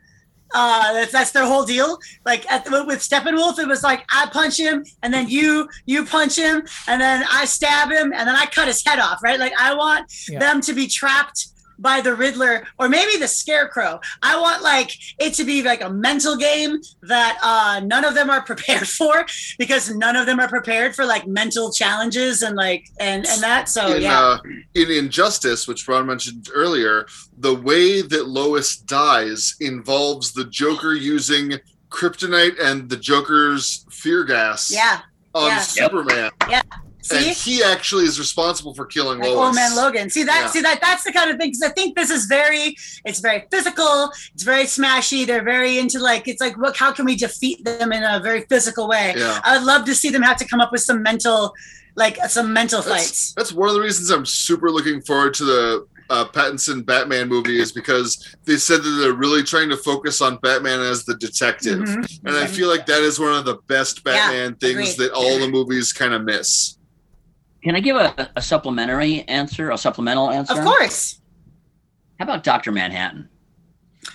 [0.52, 1.96] Uh, that's, that's their whole deal.
[2.26, 6.04] Like at the, with Steppenwolf, it was like I punch him, and then you you
[6.04, 9.22] punch him, and then I stab him, and then I cut his head off.
[9.22, 9.38] Right?
[9.38, 10.40] Like I want Yeah.
[10.40, 11.46] them to be trapped
[11.80, 14.00] by the Riddler or maybe the Scarecrow.
[14.22, 18.30] I want like it to be like a mental game that uh, none of them
[18.30, 19.26] are prepared for
[19.58, 23.68] because none of them are prepared for like mental challenges and like and and that.
[23.68, 24.20] So in, yeah.
[24.20, 24.38] uh,
[24.74, 27.06] in Injustice, which Ron mentioned earlier,
[27.38, 31.54] the way that Lois dies involves the Joker using
[31.88, 35.00] kryptonite and the Joker's fear gas yeah.
[35.34, 36.30] on Superman.
[36.48, 36.62] yeah.
[36.62, 36.89] Superman.
[37.10, 37.28] See?
[37.28, 39.46] And he actually is responsible for killing like Lois.
[39.46, 40.10] old man Logan.
[40.10, 40.40] See that?
[40.42, 40.46] Yeah.
[40.48, 40.80] See that?
[40.80, 41.50] That's the kind of thing.
[41.50, 44.10] Because I think this is very, it's very physical.
[44.34, 45.26] It's very smashy.
[45.26, 48.42] They're very into like, it's like, look, how can we defeat them in a very
[48.42, 49.14] physical way?
[49.16, 49.40] Yeah.
[49.44, 51.52] I would love to see them have to come up with some mental,
[51.96, 53.34] like some mental That's, fights.
[53.34, 57.60] that's one of the reasons I'm super looking forward to the uh, Pattinson Batman movie
[57.60, 61.78] is because they said that they're really trying to focus on Batman as the detective.
[61.80, 62.20] Mhm.
[62.24, 65.08] And I feel like that is one of the best Yeah, Batman things agreed.
[65.08, 66.76] that all the movies kind of miss.
[67.62, 69.70] Can I give a, a supplementary answer?
[69.70, 70.58] A supplemental answer?
[70.58, 71.20] Of course.
[72.18, 73.28] How about Doctor Manhattan?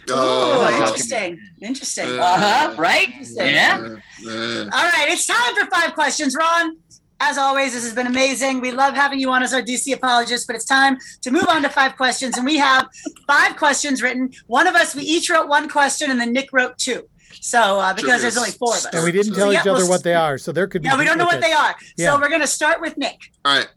[0.10, 1.39] Oh, Uh, interesting.
[1.62, 2.08] Interesting.
[2.20, 2.76] Uh, Uh huh.
[2.78, 3.10] Right?
[3.10, 3.48] Interesting.
[3.48, 3.78] Yeah.
[4.26, 6.36] uh, uh, All right, it's time for five questions.
[6.36, 6.78] Ron,
[7.20, 8.62] as always, this has been amazing.
[8.62, 11.62] We love having you on as our DC apologist, but it's time to move on
[11.64, 12.38] to five questions.
[12.38, 12.88] And we have
[13.28, 14.32] five questions written.
[14.48, 17.08] One of us, we each wrote one question, and then Nick wrote two.
[17.41, 18.86] So, uh, because there's only four of us.
[18.93, 20.81] And we didn't So, tell yeah, each other well, what they are, so there could
[20.81, 20.88] be.
[20.89, 21.75] Yeah, we don't know what they are.
[21.97, 22.11] Yeah.
[22.13, 23.19] So, we're going to start with Nick.
[23.43, 23.67] all right.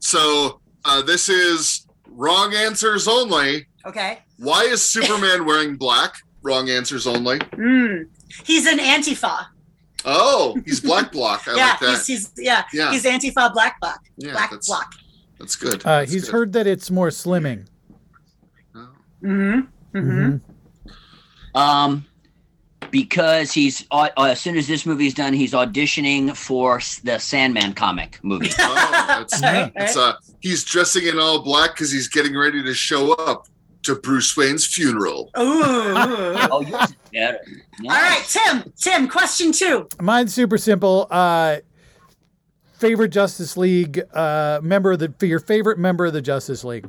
[0.00, 3.66] So uh, this is wrong answers only.
[3.86, 4.18] Okay.
[4.38, 6.14] Why is Superman wearing black?
[6.42, 7.38] Wrong answers only.
[7.38, 8.08] Mm.
[8.44, 9.46] He's an Antifa.
[10.04, 11.46] Oh, he's black bloc.
[11.46, 11.88] I yeah, like that.
[12.04, 12.90] he's, he's yeah, Yeah.
[12.90, 14.00] he's Antifa black bloc.
[14.16, 14.92] yeah, black that's, block.
[15.38, 15.74] that's good.
[15.86, 16.32] Uh, That's he's good.
[16.32, 17.66] heard that it's more slimming.
[18.74, 18.88] Oh.
[19.22, 19.96] Mm-hmm.
[19.96, 20.36] Mm-hmm.
[21.54, 21.60] Mhm.
[21.60, 22.06] Um,
[22.90, 27.74] because he's uh, uh, as soon as this movie's done, he's auditioning for the Sandman
[27.74, 28.50] comic movie.
[28.58, 28.74] Oh,
[29.08, 33.48] that's, it's, uh, he's dressing in all black because he's getting ready to show up
[33.82, 35.30] to Bruce Wayne's funeral.
[35.38, 35.42] Ooh.
[35.42, 35.62] ooh.
[35.64, 37.38] oh, yours is better.
[37.84, 38.72] All right, Tim.
[38.76, 39.88] Tim, question two.
[40.00, 41.06] Mine's super simple.
[41.10, 41.58] Uh,
[42.78, 46.88] favorite Justice League uh, member of the for your favorite member of the Justice League.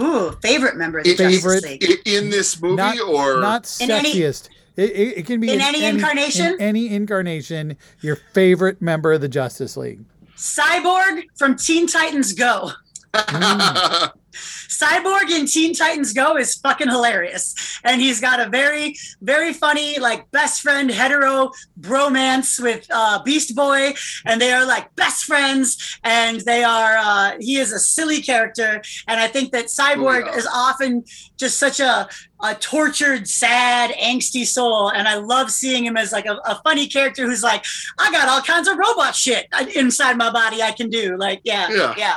[0.00, 2.00] Ooh, favorite member of the Favorite- Justice League.
[2.06, 4.48] I- in this movie, Not- or Not In any- sexiest.
[4.76, 6.54] It, it, it can be In any incarnation?
[6.54, 10.00] In any incarnation, your favorite member of the Justice League.
[10.36, 12.70] Cyborg from Teen Titans Go.
[13.14, 14.12] Mm.
[14.36, 17.54] Cyborg in Teen Titans Go is fucking hilarious.
[17.84, 23.54] And he's got a very, very funny, like, best friend hetero bromance with uh, Beast
[23.54, 23.94] Boy.
[24.24, 25.98] And they are like best friends.
[26.04, 28.82] And they are, uh, he is a silly character.
[29.08, 30.36] And I think that Cyborg Oh, yeah.
[30.36, 31.04] is often
[31.38, 32.08] just such a,
[32.42, 34.90] a tortured, sad, angsty soul.
[34.90, 37.64] And I love seeing him as like a, a funny character who's like,
[37.98, 41.16] I got all kinds of robot shit inside my body I can do.
[41.16, 41.94] Like, yeah, Yeah.
[41.96, 42.16] yeah.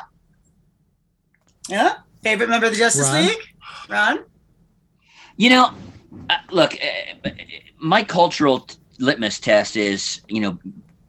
[1.69, 1.93] Yeah.
[2.23, 3.25] Favorite member of the Justice Ron?
[3.25, 3.37] League?
[3.89, 4.25] Ron?
[5.37, 5.73] You know,
[6.29, 7.29] uh, look, uh,
[7.77, 10.59] my cultural t- litmus test is, you know,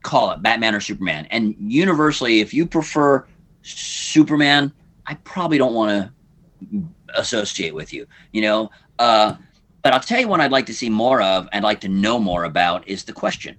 [0.02, 1.26] call it Batman or Superman.
[1.30, 3.26] And universally, if you prefer
[3.62, 4.72] Superman,
[5.06, 6.82] I probably don't want to
[7.16, 8.70] associate with you, you know.
[8.98, 9.34] Uh,
[9.82, 12.18] but I'll tell you one I'd like to see more of, I'd like to know
[12.18, 13.56] more about is the question.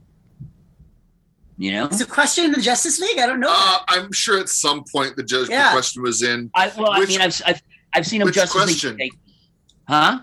[1.62, 3.20] You know, Is a question in the Justice League?
[3.20, 3.54] I don't know.
[3.56, 5.72] uh, I'm sure at some point the, ju- the Yeah.
[5.72, 6.50] question was in.
[6.56, 7.62] I well, Which- I mean, I've I've,
[7.94, 8.98] I've seen him which Justice question?
[8.98, 9.14] League,
[9.88, 10.22] huh?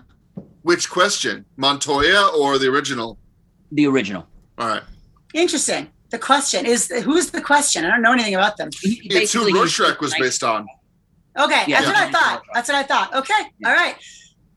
[0.63, 1.45] Which question?
[1.55, 3.17] Montoya or the original?
[3.71, 4.27] The original.
[4.57, 4.83] All right.
[5.33, 5.87] Interesting.
[6.09, 7.85] The question is who's the question?
[7.85, 8.69] I don't know anything about them.
[8.81, 10.67] He- It's who basically, Rorschach was based on.
[11.39, 11.79] Okay, Yeah.
[11.81, 12.41] that's what I thought.
[12.53, 13.15] That's what I thought.
[13.15, 13.95] Okay, all right.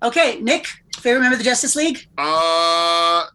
[0.02, 0.66] Okay, Nick,
[0.98, 2.08] favorite member of the Justice League?
[2.18, 3.26] Uh,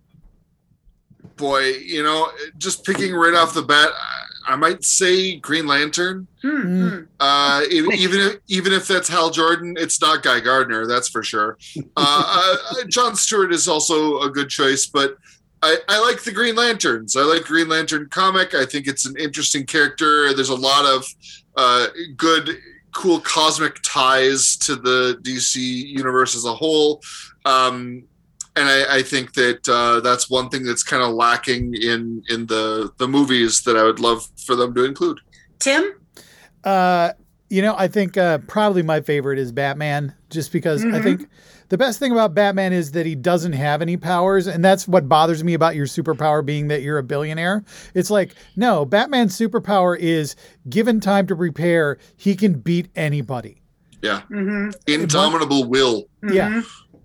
[1.37, 6.27] boy, you know, just picking right off the bat, I, I might say Green Lantern.
[6.41, 6.47] Hmm.
[6.47, 6.89] Mm.
[6.89, 7.03] hmm.
[7.19, 11.23] Uh, e- even if even if that's Hal Jordan, it's not Guy Gardner, that's for
[11.23, 11.57] sure.
[11.95, 15.17] Uh, uh, John Stewart is also a good choice, but
[15.63, 17.15] I, I like the Green Lanterns.
[17.15, 18.53] I like Green Lantern comic.
[18.53, 20.33] I think it's an interesting character.
[20.33, 21.05] There's a lot of
[21.55, 22.57] uh, good,
[22.93, 27.01] cool cosmic ties to the DC universe as a whole.
[27.45, 28.03] Um,
[28.57, 32.47] and I, I think that uh, that's one thing that's kind of lacking in in
[32.47, 35.19] the the movies that I would love for them to include.
[35.59, 35.93] Tim?
[36.63, 37.11] Uh,
[37.49, 41.03] you know, I think uh, probably my favorite is Batman, just because I Mhm.
[41.03, 41.29] think
[41.69, 45.07] the best thing about Batman is that he doesn't have any powers, and that's what
[45.07, 47.63] bothers me about your superpower being that you're a billionaire.
[47.93, 50.35] It's like, no, Batman's superpower is
[50.69, 53.61] given time to prepare, he can beat anybody.
[54.01, 54.21] Yeah.
[54.29, 54.73] Mhm.
[54.85, 56.03] Indomitable will.
[56.29, 56.61] Yeah.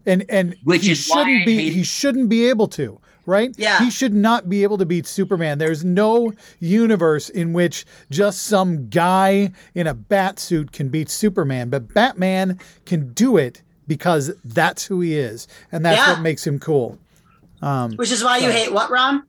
[0.07, 3.55] And and Which he is shouldn't I be he shouldn't be able to, right?
[3.57, 3.79] Yeah.
[3.85, 5.59] He should not be able to beat Superman.
[5.59, 11.71] There's no universe in which just some guy in a bat suit can beat Superman,
[11.71, 16.15] but Batman can do it because that's who he is, and that's Yeah.
[16.15, 16.99] what makes him cool.
[17.61, 19.23] Um, Which is why you hate what, Ron?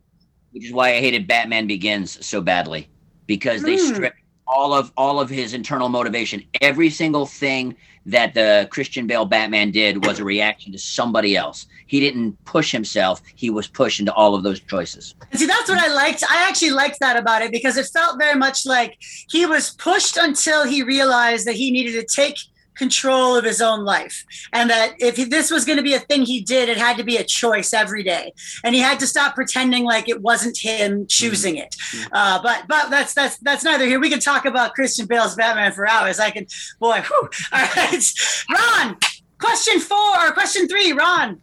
[0.53, 2.87] which is why I hated Batman Begins so badly
[3.27, 3.93] because they Hmm.
[3.93, 4.17] stripped
[4.53, 6.43] all of all of his internal motivation.
[6.61, 7.75] Every single thing
[8.05, 11.67] that the Christian Bale Batman did was a reaction to somebody else.
[11.87, 15.15] He didn't push himself; he was pushed into all of those choices.
[15.33, 16.23] See, that's what I liked.
[16.29, 18.97] I actually liked that about it because it felt very much like
[19.29, 22.37] he was pushed until he realized that he needed to take
[22.75, 24.25] control of his own life.
[24.51, 26.97] And that if he- this was going to be a thing he did, it had
[26.97, 28.33] to be a choice every day.
[28.63, 31.75] And he had to stop pretending like it wasn't him choosing it.
[32.11, 33.99] Uh, but but that's that's that's neither here.
[33.99, 36.19] We can talk about Christian Bale's Batman for hours.
[36.19, 36.45] I can,
[36.79, 37.01] boy.
[37.01, 37.29] Whew.
[37.51, 38.13] All right,
[38.49, 38.97] Ron.
[39.39, 41.39] Question four or question three, Ron.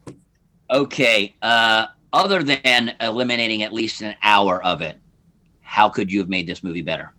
[0.71, 4.97] Okay, uh, other than eliminating at least an hour of it,
[5.61, 7.13] how could you have made this movie better?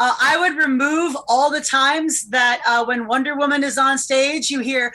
[0.00, 4.50] Uh, I would remove all the times that uh, when Wonder Woman is on stage,
[4.50, 4.94] you hear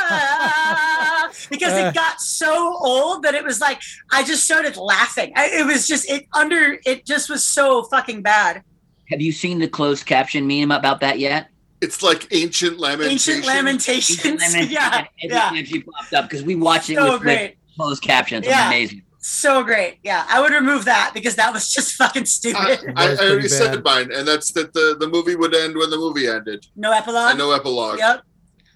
[0.00, 3.80] ah, because it got so old that it was like
[4.12, 5.32] I just started laughing.
[5.34, 8.62] I, it was just it under it just was so fucking bad.
[9.08, 11.48] Have you seen the closed caption meme about that yet?
[11.80, 13.44] It's like ancient lamentations.
[13.44, 14.70] Ancient lamentations.
[14.70, 17.56] yeah, Every yeah, time she popped up because we watched it so with, with great,
[17.76, 18.46] closed captions.
[18.46, 18.68] It was Yeah.
[18.68, 19.02] amazing.
[19.30, 19.98] So great.
[20.02, 22.92] Yeah, I would remove that because that was just fucking stupid.
[22.96, 25.76] I, was I already pretty said mine, and that's that the, the movie would end
[25.76, 26.66] when the movie ended.
[26.76, 27.30] no epilogue.
[27.30, 27.98] And no epilogue.
[27.98, 28.22] Yep,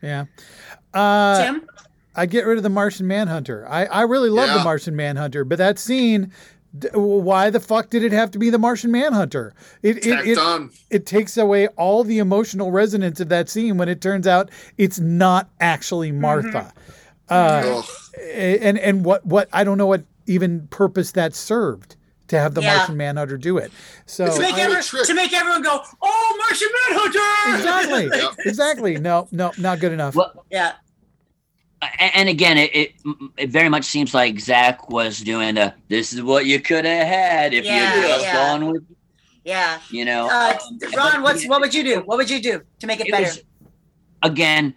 [0.02, 0.24] yeah.
[0.92, 1.68] Uh, Tim.
[2.16, 3.66] I get rid of the Martian Manhunter.
[3.68, 6.32] I, I really love the Martian Manhunter, but that scene.
[6.92, 9.54] Why the fuck did it have to be the Martian Manhunter?
[9.82, 10.70] It it, Tacked it, on.
[10.90, 14.98] it takes away all the emotional resonance of that scene when it turns out it's
[14.98, 16.72] not actually Martha.
[17.28, 17.80] Uh,
[18.32, 21.96] and and what what I don't know what even purpose that served
[22.28, 22.76] to have the Yeah.
[22.76, 23.70] Martian Manhunter do it.
[24.06, 27.56] So To make, everyone, to make everyone go, oh, Martian Manhunter!
[27.56, 28.32] exactly, Yep.
[28.46, 28.98] exactly.
[28.98, 30.14] No, no, not good enough.
[30.14, 30.72] Well, Yeah.
[31.98, 32.92] and again, it, it
[33.36, 37.06] it very much seems like Zack was doing the "this is what you could have
[37.06, 38.32] had if Yeah, you just yeah.
[38.32, 38.82] gone with,"
[39.44, 39.78] Yeah.
[39.90, 40.26] you know.
[40.30, 40.56] Uh,
[40.96, 42.00] Ron, but what's what would you do?
[42.06, 43.24] What would you do to make it, it better?
[43.26, 43.42] was-
[44.22, 44.74] again,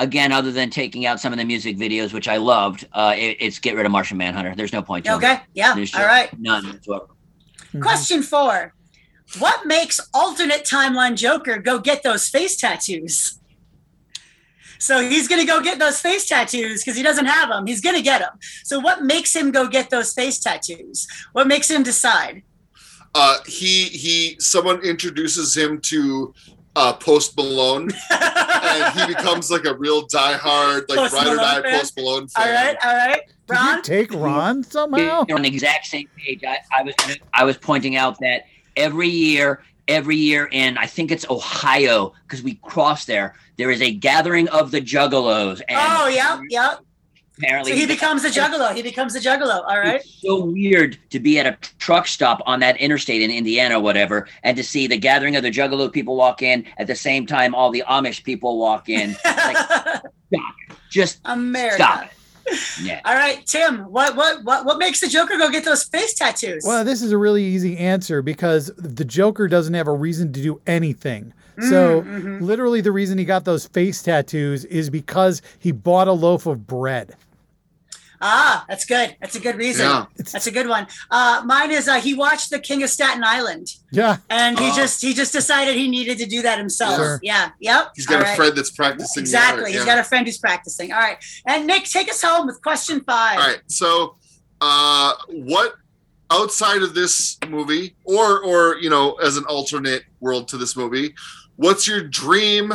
[0.00, 3.36] again, other than taking out some of the music videos, which I loved, uh, it,
[3.38, 4.54] it's get rid of Martian Manhunter.
[4.56, 5.14] There's no point to it.
[5.16, 5.40] okay.
[5.54, 5.74] Yeah.
[5.74, 6.40] There's All just right.
[6.40, 7.06] none whatsoever.
[7.72, 7.82] Mhm.
[7.82, 8.74] Question four.
[9.38, 13.38] What makes alternate timeline Joker go get those face tattoos?
[14.80, 17.66] So he's going to go get those face tattoos because he doesn't have them.
[17.66, 18.38] He's going to get them.
[18.64, 21.06] So what makes him go get those face tattoos?
[21.32, 22.42] What makes him decide?
[23.14, 24.36] Uh, he he.
[24.40, 26.32] Someone introduces him to
[26.76, 31.62] uh, Post Malone, and he becomes like a real diehard, like Post ride or die
[31.62, 31.78] fan?
[31.80, 32.46] Post Malone fan.
[32.48, 32.76] all right.
[32.84, 33.20] All right.
[33.48, 35.24] Did you take Ron somehow?
[35.28, 36.42] You're on the exact same page.
[36.44, 36.94] I, I was
[37.34, 38.44] I was pointing out that
[38.76, 43.34] every year, every year in I think it's Ohio because we cross there.
[43.56, 46.40] There is a gathering of the Juggalos, and Oh, yeah.
[46.48, 46.76] Yeah.
[47.42, 48.74] Apparently So he becomes a juggalo.
[48.74, 49.62] He becomes a juggalo.
[49.68, 49.96] All right.
[49.96, 53.82] It's so weird to be at a truck stop on that interstate in Indiana or
[53.82, 57.26] whatever, and to see the gathering of the Juggalo people walk in at the same
[57.26, 59.14] time all the Amish people walk in.
[59.24, 60.54] Stop.
[60.90, 61.76] Just America.
[61.76, 62.10] stop it.
[62.82, 63.00] Yeah.
[63.04, 63.80] All right, Tim.
[63.90, 66.64] What what what what makes the Joker go get those face tattoos?
[66.66, 70.42] Well, this is a really easy answer because the Joker doesn't have a reason to
[70.42, 71.32] do anything.
[71.68, 72.40] So, mhm.
[72.40, 76.66] literally, the reason he got those face tattoos is because he bought a loaf of
[76.66, 77.16] bread.
[78.20, 79.16] Ah, that's good.
[79.20, 79.86] That's a good reason.
[79.86, 80.06] Yeah.
[80.16, 80.86] That's a good one.
[81.10, 84.18] Uh, mine is uh, he watched The King of Staten Island, Yeah.
[84.28, 84.76] and he Oh.
[84.76, 86.96] just he just decided he needed to do that himself.
[86.96, 87.18] Sure.
[87.22, 87.50] Yeah.
[87.60, 87.92] Yep.
[87.96, 88.36] He's got All a right.
[88.36, 89.22] friend that's practicing.
[89.22, 89.62] Exactly.
[89.62, 89.86] art, He's yeah.
[89.86, 90.92] got a friend who's practicing.
[90.92, 91.18] All right.
[91.46, 93.38] And Nick, take us home with question five.
[93.38, 93.60] All right.
[93.66, 94.16] So,
[94.60, 95.74] uh, what
[96.30, 101.14] outside of this movie, or or you know, as an alternate world to this movie,
[101.56, 102.72] what's your dream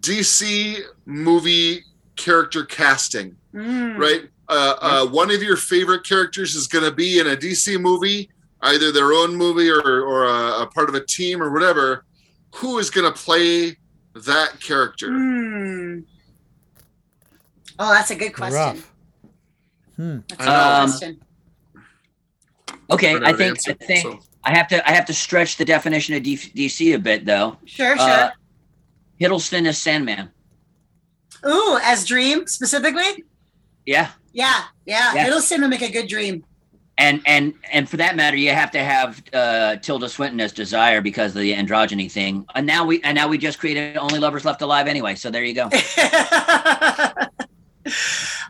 [0.00, 1.84] DC movie
[2.16, 3.36] character casting?
[3.54, 3.98] Mm.
[3.98, 4.28] Right.
[4.54, 8.30] Uh, uh, one of your favorite characters is going to be in a DC movie,
[8.62, 12.04] either their own movie or or a, a part of a team or whatever.
[12.56, 13.76] Who is going to play
[14.14, 15.08] that character?
[15.10, 16.00] Hmm.
[17.80, 18.54] Oh, that's a good question.
[18.60, 18.92] Rough.
[19.96, 20.18] Hmm.
[20.28, 21.20] That's a good Um, question.
[22.90, 24.20] Okay, Better I think answer, I think so.
[24.44, 27.56] I have to I have to stretch the definition of D- DC a bit though.
[27.64, 28.08] Sure, sure.
[28.08, 28.30] Uh,
[29.20, 30.30] Hiddleston is Sandman.
[31.44, 33.24] Ooh, as Dream specifically.
[33.86, 34.10] Yeah.
[34.34, 35.14] Yeah, yeah.
[35.14, 35.28] Yeah.
[35.28, 36.44] Hiddleston would make a good Dream.
[36.98, 41.00] And and and for that matter, you have to have uh, Tilda Swinton as Desire
[41.00, 42.46] because of the androgyny thing.
[42.54, 45.16] And now we and now we just created Only Lovers Left Alive anyway.
[45.16, 45.64] So there you go.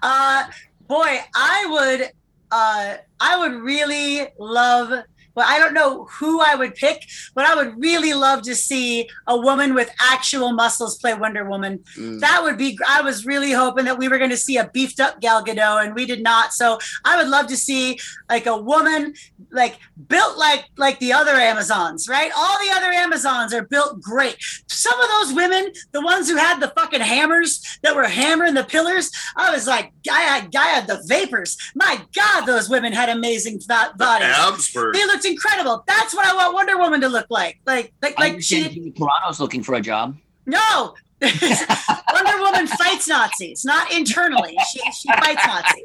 [0.03, 0.45] uh,
[0.87, 2.11] boy, I would,
[2.51, 5.05] uh, I would really love.
[5.35, 7.05] Well, I don't know who I would pick,
[7.35, 11.85] but I would really love to see a woman with actual muscles play Wonder Woman.
[11.97, 12.21] Mm.
[12.21, 12.79] That would be.
[12.87, 15.85] I was really hoping that we were going to see a beefed up Gal Gadot,
[15.85, 16.53] and we did not.
[16.53, 19.15] So I would love to see like a woman
[19.51, 19.79] like
[20.09, 22.31] built like like the other Amazons, right?
[22.37, 24.37] All the other Amazons are built great.
[24.69, 28.65] Some of those women, the ones who had the fucking hammers that were hammering the
[28.65, 31.57] pillars, I was like, I had, I had the vapors.
[31.75, 34.29] My God, those women had amazing bodies.
[34.29, 35.85] Abs were They looked incredible.
[35.87, 37.61] That's what I want Wonder Woman to look like.
[37.67, 38.93] Like, like, like she.
[38.93, 40.17] Carano's looking for a job.
[40.47, 40.95] No,
[42.13, 44.57] Wonder Woman fights Nazis, not internally.
[44.73, 45.83] She she fights Nazis.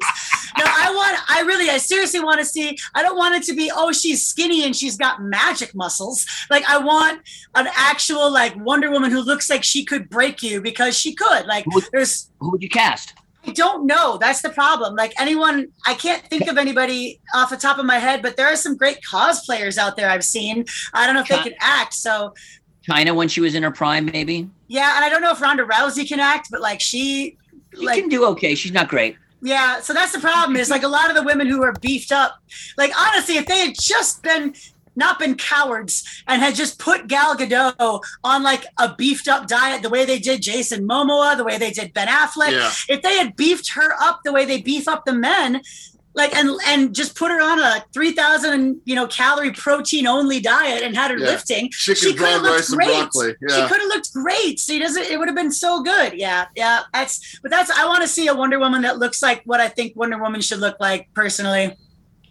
[0.58, 1.18] No, I want.
[1.30, 2.78] I really, I seriously want to see.
[2.96, 3.72] I don't want it to be.
[3.74, 6.26] Oh, she's skinny and she's got magic muscles.
[6.50, 7.22] Like I want
[7.56, 11.46] an actual like Wonder Woman who looks like she could break you because she could.
[11.46, 12.30] Like Would- there's.
[12.40, 13.14] Who would you cast?
[13.48, 14.18] I don't know.
[14.18, 14.96] That's the problem.
[14.96, 18.48] Like anyone, I can't think of anybody off the top of my head, but there
[18.48, 20.66] are some great cosplayers out there I've seen.
[20.94, 21.94] I don't know if they can act.
[21.94, 22.34] So
[22.84, 24.50] China when she was in her prime, maybe.
[24.68, 27.38] yeah, and I don't know if Ronda Rousey can act, but like she,
[27.76, 28.56] She like can do okay.
[28.56, 29.16] She's not great.
[29.42, 29.80] yeah.
[29.80, 30.58] So that's the problem.
[30.58, 32.40] Is like a lot of the women who are beefed up.
[32.78, 34.54] Like honestly, if they had just been
[35.00, 39.82] not been cowards and had just put Gal Gadot on like a beefed up diet,
[39.82, 42.72] the way they did Jason Momoa, the way they did Ben Affleck, yeah.
[42.88, 45.62] if they had beefed her up the way they beef up the men
[46.16, 50.82] like and and just put her on a 3000 you know calorie protein only diet
[50.82, 51.28] and had her Yeah.
[51.28, 52.88] lifting Chicken, coulda looked great.
[52.88, 53.36] broccoli.
[53.48, 56.82] she could have looked great she doesn't it would have been so good yeah yeah
[56.94, 59.68] that's but that's i want to see a wonder woman that looks like what i
[59.68, 61.78] think wonder woman should look like personally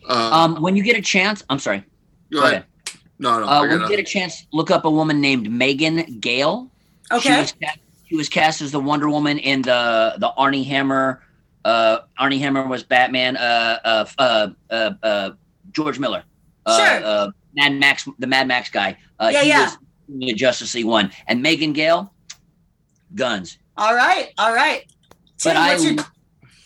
[0.08, 1.84] Uh, Um, when you get a chance, I'm sorry.
[2.32, 2.64] Go ahead.
[3.18, 3.46] No, no.
[3.46, 6.70] Uh, I when you get a chance, look up a woman named Megan Gale.
[7.10, 10.62] She okay was, cast, she was cast as the Wonder Woman in the the Armie
[10.64, 11.22] Hammer.
[11.64, 13.36] Uh, Armie Hammer was Batman.
[13.36, 15.30] Uh, uh, uh, uh, uh,
[15.72, 16.22] George Miller.
[16.66, 17.04] Uh, Sure.
[17.04, 18.96] Uh, Mad Max, the Mad Max guy.
[19.18, 19.64] Uh, Yeah, he yeah.
[19.64, 22.12] Was in the Justice League one, and Megan Gale,
[23.14, 23.58] guns.
[23.76, 24.84] all right all right
[25.38, 25.76] Tim, But I.
[25.76, 25.94] your,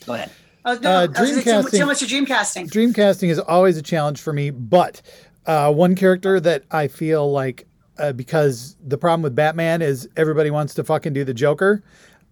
[0.07, 0.31] Go ahead.
[0.65, 3.77] oh, no, Uh, I was gonna say, Tim, Dreamcasting- Tim, dream casting Dreamcasting is always
[3.77, 5.01] a challenge for me, but
[5.47, 7.67] uh, one character that I feel like
[7.99, 11.83] uh, because the problem with Batman is everybody wants to fucking do the Joker,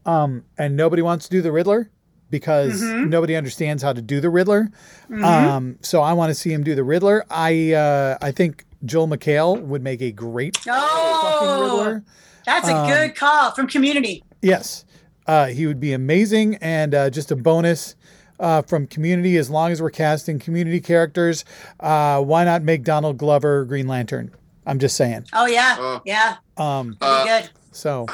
[0.07, 1.91] um, and nobody wants to do the Riddler
[2.31, 3.09] because Mhm.
[3.11, 4.71] nobody understands how to do the Riddler.
[5.11, 5.23] Mhm.
[5.25, 7.25] Um, so I want to see him do the Riddler.
[7.31, 12.05] I uh, I think Joel McHale would make a great fucking oh Riddler.
[12.47, 14.87] that's a Um, good call from community Yes,
[15.27, 17.95] uh, he would be amazing, and uh, just a bonus
[18.41, 19.37] uh, from Community.
[19.37, 21.45] As long as we're casting Community characters,
[21.79, 24.33] uh, why not make Donald Glover Green Lantern?
[24.67, 25.27] I'm just saying.
[25.33, 26.03] oh yeah Oh.
[26.05, 28.07] yeah Um, Uh, good so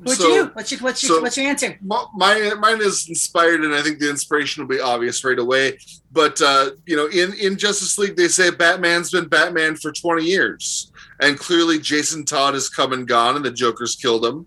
[0.00, 0.44] What'd so- you?
[0.52, 1.76] What's your what's your so- what's your answer?
[1.82, 5.76] Mine mine is inspired and i think the inspiration will be obvious right away
[6.12, 10.24] but uh you know in in justice league they say batman's been batman for 20
[10.24, 14.46] years and clearly jason todd has come and gone and the joker's killed him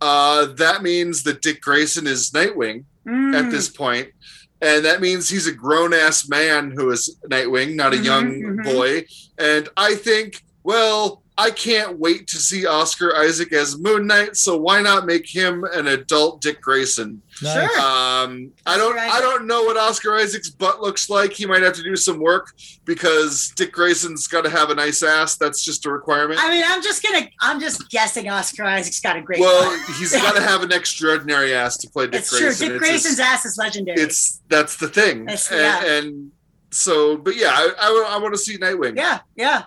[0.00, 3.34] uh that means that dick grayson is nightwing Mm.
[3.34, 4.08] at this point
[4.60, 8.64] and that means he's a grown-ass man who is nightwing not a Mhm, young mhm.
[8.64, 9.04] boy
[9.38, 14.56] and i think well I can't wait to see Oscar Isaac as Moon Knight, so
[14.56, 17.22] why not make him an adult Dick Grayson?
[17.40, 17.52] nice.
[17.70, 17.80] Sure.
[17.80, 21.32] Um, I don't, I don't know what Oscar Isaac's butt looks like.
[21.32, 22.52] He might have to do some work
[22.84, 25.36] because Dick Grayson's got to have a nice ass.
[25.36, 26.40] That's just a requirement.
[26.42, 29.38] I mean, I'm just gonna I'm just guessing Oscar Isaac's got a great.
[29.38, 29.96] Well, butt.
[29.96, 32.52] he's got to have an extraordinary ass to play Dick it's true.
[32.52, 34.00] Dick It's Grayson's just- ass is legendary.
[34.00, 35.84] It's that's the thing, It's- and, yeah.
[35.94, 36.32] and
[36.72, 38.96] so, but yeah, I, I, I want to see Nightwing.
[38.96, 39.64] yeah, yeah.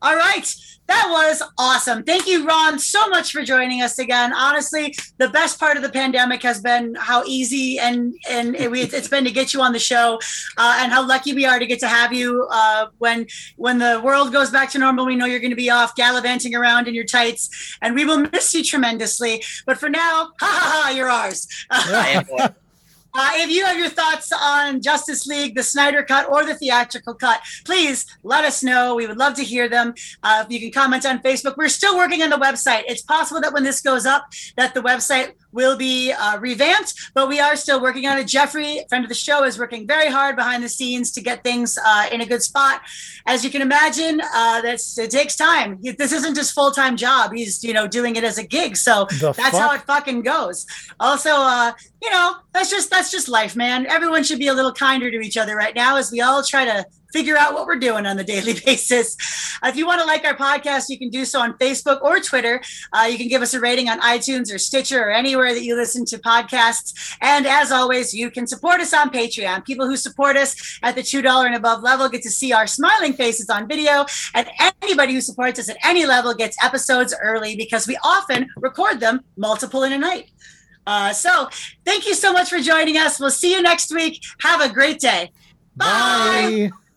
[0.00, 0.54] All right.
[0.88, 2.02] That was awesome.
[2.02, 4.32] Thank you, Ron, so much for joining us again.
[4.32, 9.08] Honestly, the best part of the pandemic has been how easy and and it, it's
[9.08, 10.18] been to get you on the show,
[10.56, 12.48] uh, and how lucky we are to get to have you.
[12.50, 13.26] Uh, when
[13.56, 16.54] when the world goes back to normal, we know you're going to be off gallivanting
[16.54, 19.42] around in your tights, and we will miss you tremendously.
[19.66, 21.46] But for now, ha ha ha, you're ours.
[23.14, 27.14] Uh, if you have your thoughts on Justice League, the Snyder Cut, or the theatrical
[27.14, 28.94] cut, please let us know.
[28.94, 29.94] We would love to hear them.
[30.22, 31.56] Uh, if you can comment on Facebook.
[31.56, 32.84] We're still working on the website.
[32.86, 37.28] It's possible that when this goes up, that the website will be uh, revamped, but
[37.28, 38.26] we are still working on it.
[38.26, 41.78] Jeffrey, friend of the show, is working very hard behind the scenes to get things
[41.84, 42.82] uh, in a good spot.
[43.26, 45.78] As you can imagine, uh, that's it takes time.
[45.82, 47.32] This isn't his full time job.
[47.32, 49.60] He's you know doing it as a gig, so The that's fuck?
[49.70, 50.66] how it fucking goes.
[51.00, 51.72] Also, uh,
[52.02, 53.86] you know, that's just that's just life, man.
[53.86, 56.64] Everyone should be a little kinder to each other right now as we all try
[56.64, 59.16] to figure out what we're doing on the daily basis.
[59.62, 62.62] If you want to like our podcast, you can do so on Facebook or Twitter.
[62.92, 65.76] Uh, you can give us a rating on iTunes or Stitcher or anywhere that you
[65.76, 67.16] listen to podcasts.
[67.20, 69.64] And as always, you can support us on Patreon.
[69.64, 73.12] People who support us at the $2 and above level get to see our smiling
[73.12, 74.04] faces on video.
[74.34, 74.48] And
[74.82, 79.20] anybody who supports us at any level gets episodes early because we often record them
[79.36, 80.30] multiple in a night.
[80.86, 81.48] Uh, so
[81.84, 83.20] thank you so much for joining us.
[83.20, 84.24] We'll see you next week.
[84.40, 85.32] Have a great day.
[85.76, 86.70] Bye.
[86.70, 86.87] Bye.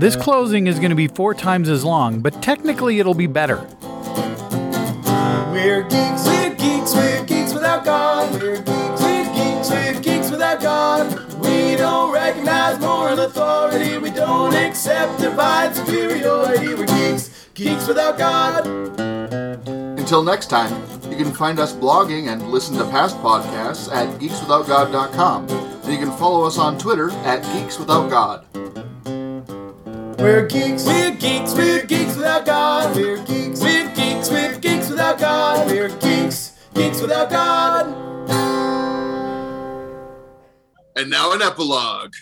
[0.00, 3.66] This closing is going to be four times as long, but technically it'll be better.
[5.52, 8.32] We're geeks, we're geeks, we're geeks without God.
[8.40, 11.34] We're geeks, we're geeks, we're geeks without God.
[11.40, 13.98] We don't recognize moral authority.
[13.98, 16.74] We don't accept divine superiority.
[16.74, 18.66] We're geeks, geeks without God.
[19.98, 20.72] Until next time,
[21.10, 25.67] you can find us blogging and listen to past podcasts at geekswithoutgod.com.
[25.88, 28.44] And you can follow us on Twitter at geekswithoutgod.
[30.18, 32.94] We're geeks, we're geeks, we're geeks without God.
[32.94, 35.66] We're geeks, we're geeks, we're geeks without God.
[35.66, 37.86] We're geeks, geeks without God.
[40.94, 42.12] And now an epilogue.